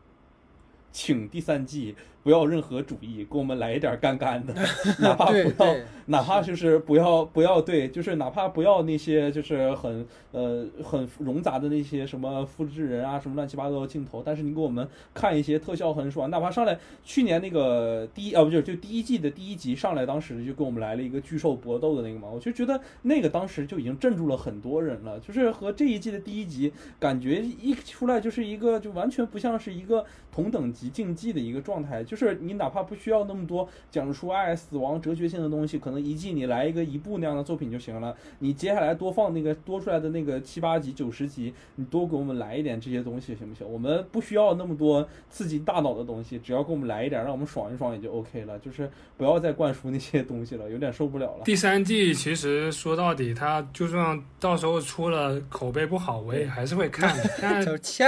[0.95, 1.93] 请第三季。
[2.23, 4.51] 不要任何主义，给我们来一点干干的，
[4.97, 5.75] 哪怕不要，
[6.07, 32.15] 哪怕就是不要不要对，就是哪怕不要那些就是很呃很冗杂的那些什么复制人啊什么乱七八糟的镜头，但是你给我们看一些特效很爽，哪怕上来去年那个第一啊不就就第一季的第一集上来，当时就给我们来了一个巨兽搏斗的那个嘛，我就觉得那个当时就已经镇住了很多人了，就是和这一季的第一集感觉一出来就是一个就完全不像是一个同等级竞技的一个状态，就。
[32.15, 38.15] 是你哪怕不需要那么多讲述爱死亡哲学性的东西，可能一季你来一个一部那样的作品就行了。
[38.39, 43.69] 你接下来多放那个多出来的那个七八集九十集，你多给我们来一点这些东西行不行？
[43.69, 48.57] 我们不需要那么多刺激大脑的东西，只要给我们来一点，让我们爽一爽也就 OK 了。
[48.59, 51.43] 就是不要再灌输那些东西了，有点受不了了。
[51.43, 57.29] 第三季其实说到底，它就算到时候出了口碑不好，我也还是会看的。
[57.41, 57.61] 但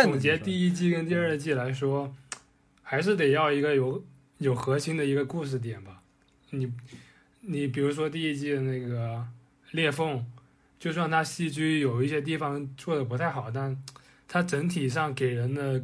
[0.06, 2.10] 总结第一季跟第二季来说。
[2.90, 4.02] 还是得要一个有
[4.38, 6.02] 有核心的一个故事点吧。
[6.52, 6.72] 你
[7.42, 9.28] 你比如说第一季的那个
[9.72, 10.24] 裂缝，
[10.80, 13.78] 就算它戏剧有一些地方做的不太好，但
[14.26, 15.84] 它整体上给人的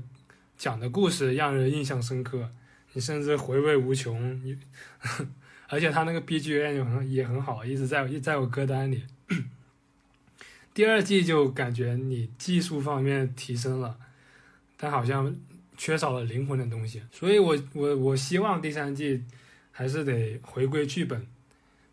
[0.57, 2.49] 讲的故事让人印象深刻，
[2.93, 4.41] 你甚至回味无穷。
[4.41, 4.57] 你
[5.67, 9.03] 而且它那个 BGM 也很也很好，一直在一在我歌单里。
[10.73, 13.99] 第二季就感觉你技术方面提升了，
[14.77, 15.35] 但好像。
[15.77, 19.23] 缺少了灵魂的东西，所以我我我希望第三季
[19.71, 21.25] 还是得回归剧本。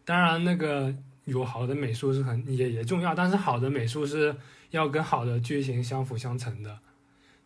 [0.04, 4.34] 当然，那个有好的美术是很也也重要，但是好的美术是
[4.70, 6.78] 要跟好的剧情相辅相成的。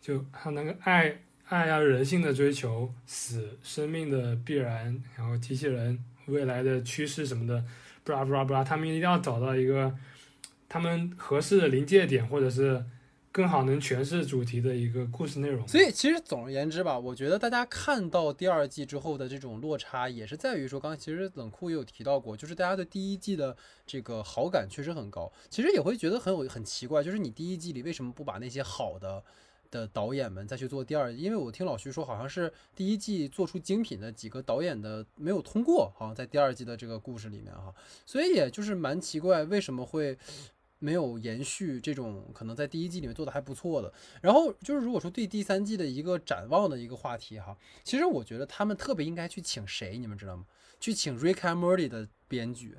[0.01, 1.17] 就他那个爱
[1.49, 7.65] 爱要人性的追求，死生命的必然，然后机器人未来的趋势什么的，
[8.03, 9.95] 布拉布拉布拉，他们一定要找到一个
[10.69, 12.85] 他们合适的临界点，或者是。
[13.35, 15.67] 更好能诠释主题的一个故事内容。
[15.67, 25.33] 所以其实总而言之吧，我觉得大家看到第二季之后的这种落差，也是在于说，刚刚其实冷酷也有提到过，就是大家对第一季的这个好感确实很高。
[25.51, 29.21] 其实也会觉得很有很奇怪，就是你第一季里为什么不把那些好的
[29.69, 31.13] 的导演们再去做第二？
[31.13, 37.75] 因为我听老徐说，好像是第一季做出精品的几个导演的没有通过，好像在第二季的这个故事里面哈，
[38.07, 40.17] 所以也就是蛮奇怪，为什么会。
[40.85, 50.45] 没有延续这种可能在第一季里面做的还不错的，然后就是如果说对第三季的一个展望的一个话题哈，其实我觉得他们特别应该去请谁，你们知道吗？
[50.79, 52.77] 去请 Rick and Morty 的编剧，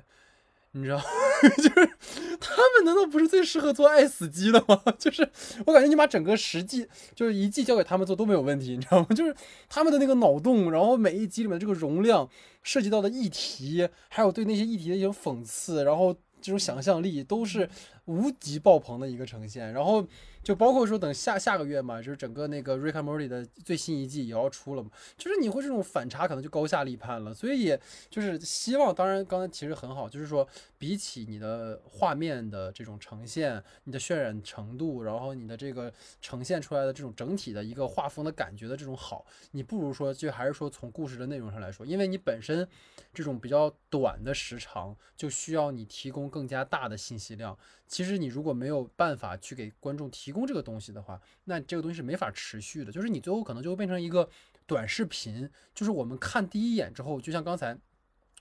[0.70, 0.98] 你知道，
[1.58, 1.96] 就是
[2.38, 4.80] 他们难道不是最适合做爱死机的吗？
[4.96, 5.28] 就是
[5.66, 9.06] 我感觉你把整个十季就是一季交给他们做都没有问题，你知道吗？
[9.16, 9.34] 就是
[9.68, 12.30] 他们的那个脑洞，然后每一集里面这个容量
[12.62, 16.16] 涉及到的议题，还有对那些议题的一种讽刺，然后。
[16.40, 17.68] 这种想象力都是
[18.06, 19.72] 无极爆棚的一个呈现。
[19.72, 20.06] 然后
[20.42, 27.34] 就包括说等下下个月嘛，就是整个那个《Rick and Morty》的最新一季也要出了嘛，就是你会这种反差可能就高下立判了。
[27.34, 30.46] 所以也就是希望，当然刚才其实很好，就是说
[30.78, 42.68] 比起你的画面的这种呈现，你的渲染程度，然后你的这个呈现出来的这种整体的一个画风的感觉的这种好，你不如说就还是说从故事的内容上来说，因为你本身
[43.14, 47.56] 这种比较短的时长，就需要你提供更加大的信息量。
[47.86, 54.28] 其实你如果没有办法去给观众提供这个东西的话，那这个东西是没法持续的，就是你最后可能就会变成一个
[54.66, 57.78] 短视频，就是我们看第一眼之后，就像刚才。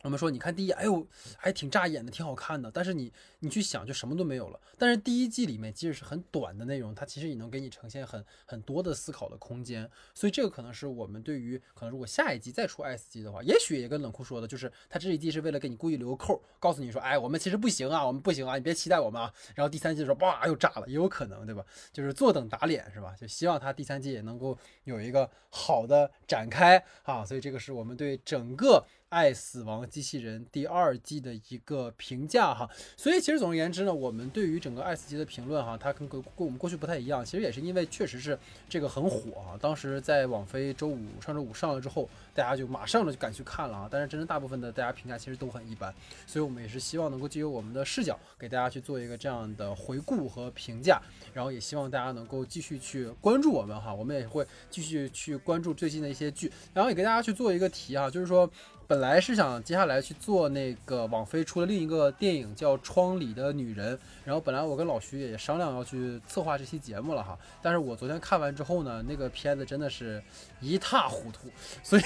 [0.05, 1.03] 我们说，你看第一，哎呦，
[1.35, 2.69] 还挺扎眼的，挺好看的。
[2.69, 4.59] 但是你，你去想，就什么都没有了。
[4.77, 9.89] 但是第一季里面，即使是很短的内容，它其实也能给你呈现很很多的思考的空间。
[10.13, 19.33] 所以这个可能是我们对于可能如果下一季再出 S 季的话，也许也跟冷酷说的，就是他这一季是为了给你故意留个扣，告诉你说，哎，我们其实不行啊，我们不行啊，你别期待我们啊。
[19.55, 21.65] 然后第三季的时候，哇，又炸了，也有可能，对吧？
[21.91, 23.15] 就是坐等打脸，是吧？
[23.19, 27.25] 就希望他第三季也能够有一个好的展开啊。
[27.25, 28.75] 所以这个是我们对整个。
[29.15, 37.23] 《爱死亡机器人》第二季的一个评价哈，所以其实总而言之呢，我们对于整个《爱死机》的评论哈，它跟跟跟我们过去不太一样。
[37.23, 38.37] 其实也是因为确实是
[38.67, 43.87] 这个很火啊，当时在网飞周五上周五上了之后，大家就马上的就赶去看了啊。
[43.89, 45.95] 但是真正大部分的大家评价其实都很一般，
[46.27, 51.01] 所以我们也是希望能够借由我们的视角给大家去做一个这样的回顾和评价，
[51.33, 58.51] 然后也希望大家能够继续去关注我们哈，我们也会继续去关注最近的一些剧，然后也给大家去做一个题啊，就是说。
[58.87, 70.21] 本来是想接下来去做那个网飞出了另一个电影叫《窗里的女人》，然后本来我跟老徐也商量要去策划这期节目了哈，但是我昨天看完之后呢，那个片子真的是
[70.61, 71.49] 一塌糊涂，
[71.81, 72.01] 所以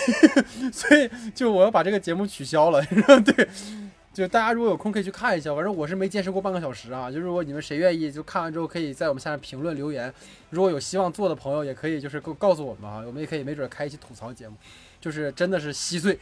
[0.72, 2.82] 所以就我要把这个节目取消了。
[3.26, 3.50] 对，
[4.14, 7.12] 就大家如果有空可以去看一下，反正我是没坚持过半个小时啊。
[7.12, 10.14] 就如果你们谁愿意，就看完之后可以在我们下面评论留言。
[10.50, 14.56] 如果有希望做的朋友，也可以就是告告诉我们啊，我们也可以没准开一期吐槽节目。
[15.00, 16.20] 就是真的是稀碎，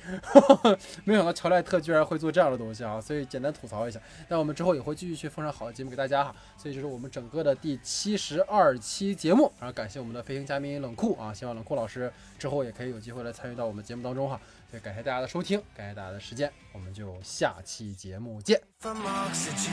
[1.04, 3.02] 没想到乔莱特居然会做这样的东西啊！
[3.02, 4.00] 所以简单吐槽一下。
[4.28, 6.36] 那我们之后也会继续去奉上好的节目给大家哈。
[6.58, 14.40] 所以这是我们整个的第七十二期节目，然后感谢我们的飞行嘉宾冷酷啊，希望冷酷老师之后也可以有机会来参与到我们节目当中哈。
[14.70, 18.62] 所以感谢大家的收听，感谢大家的时间，我们就下期节目见。
[18.80, 19.72] from oxygen,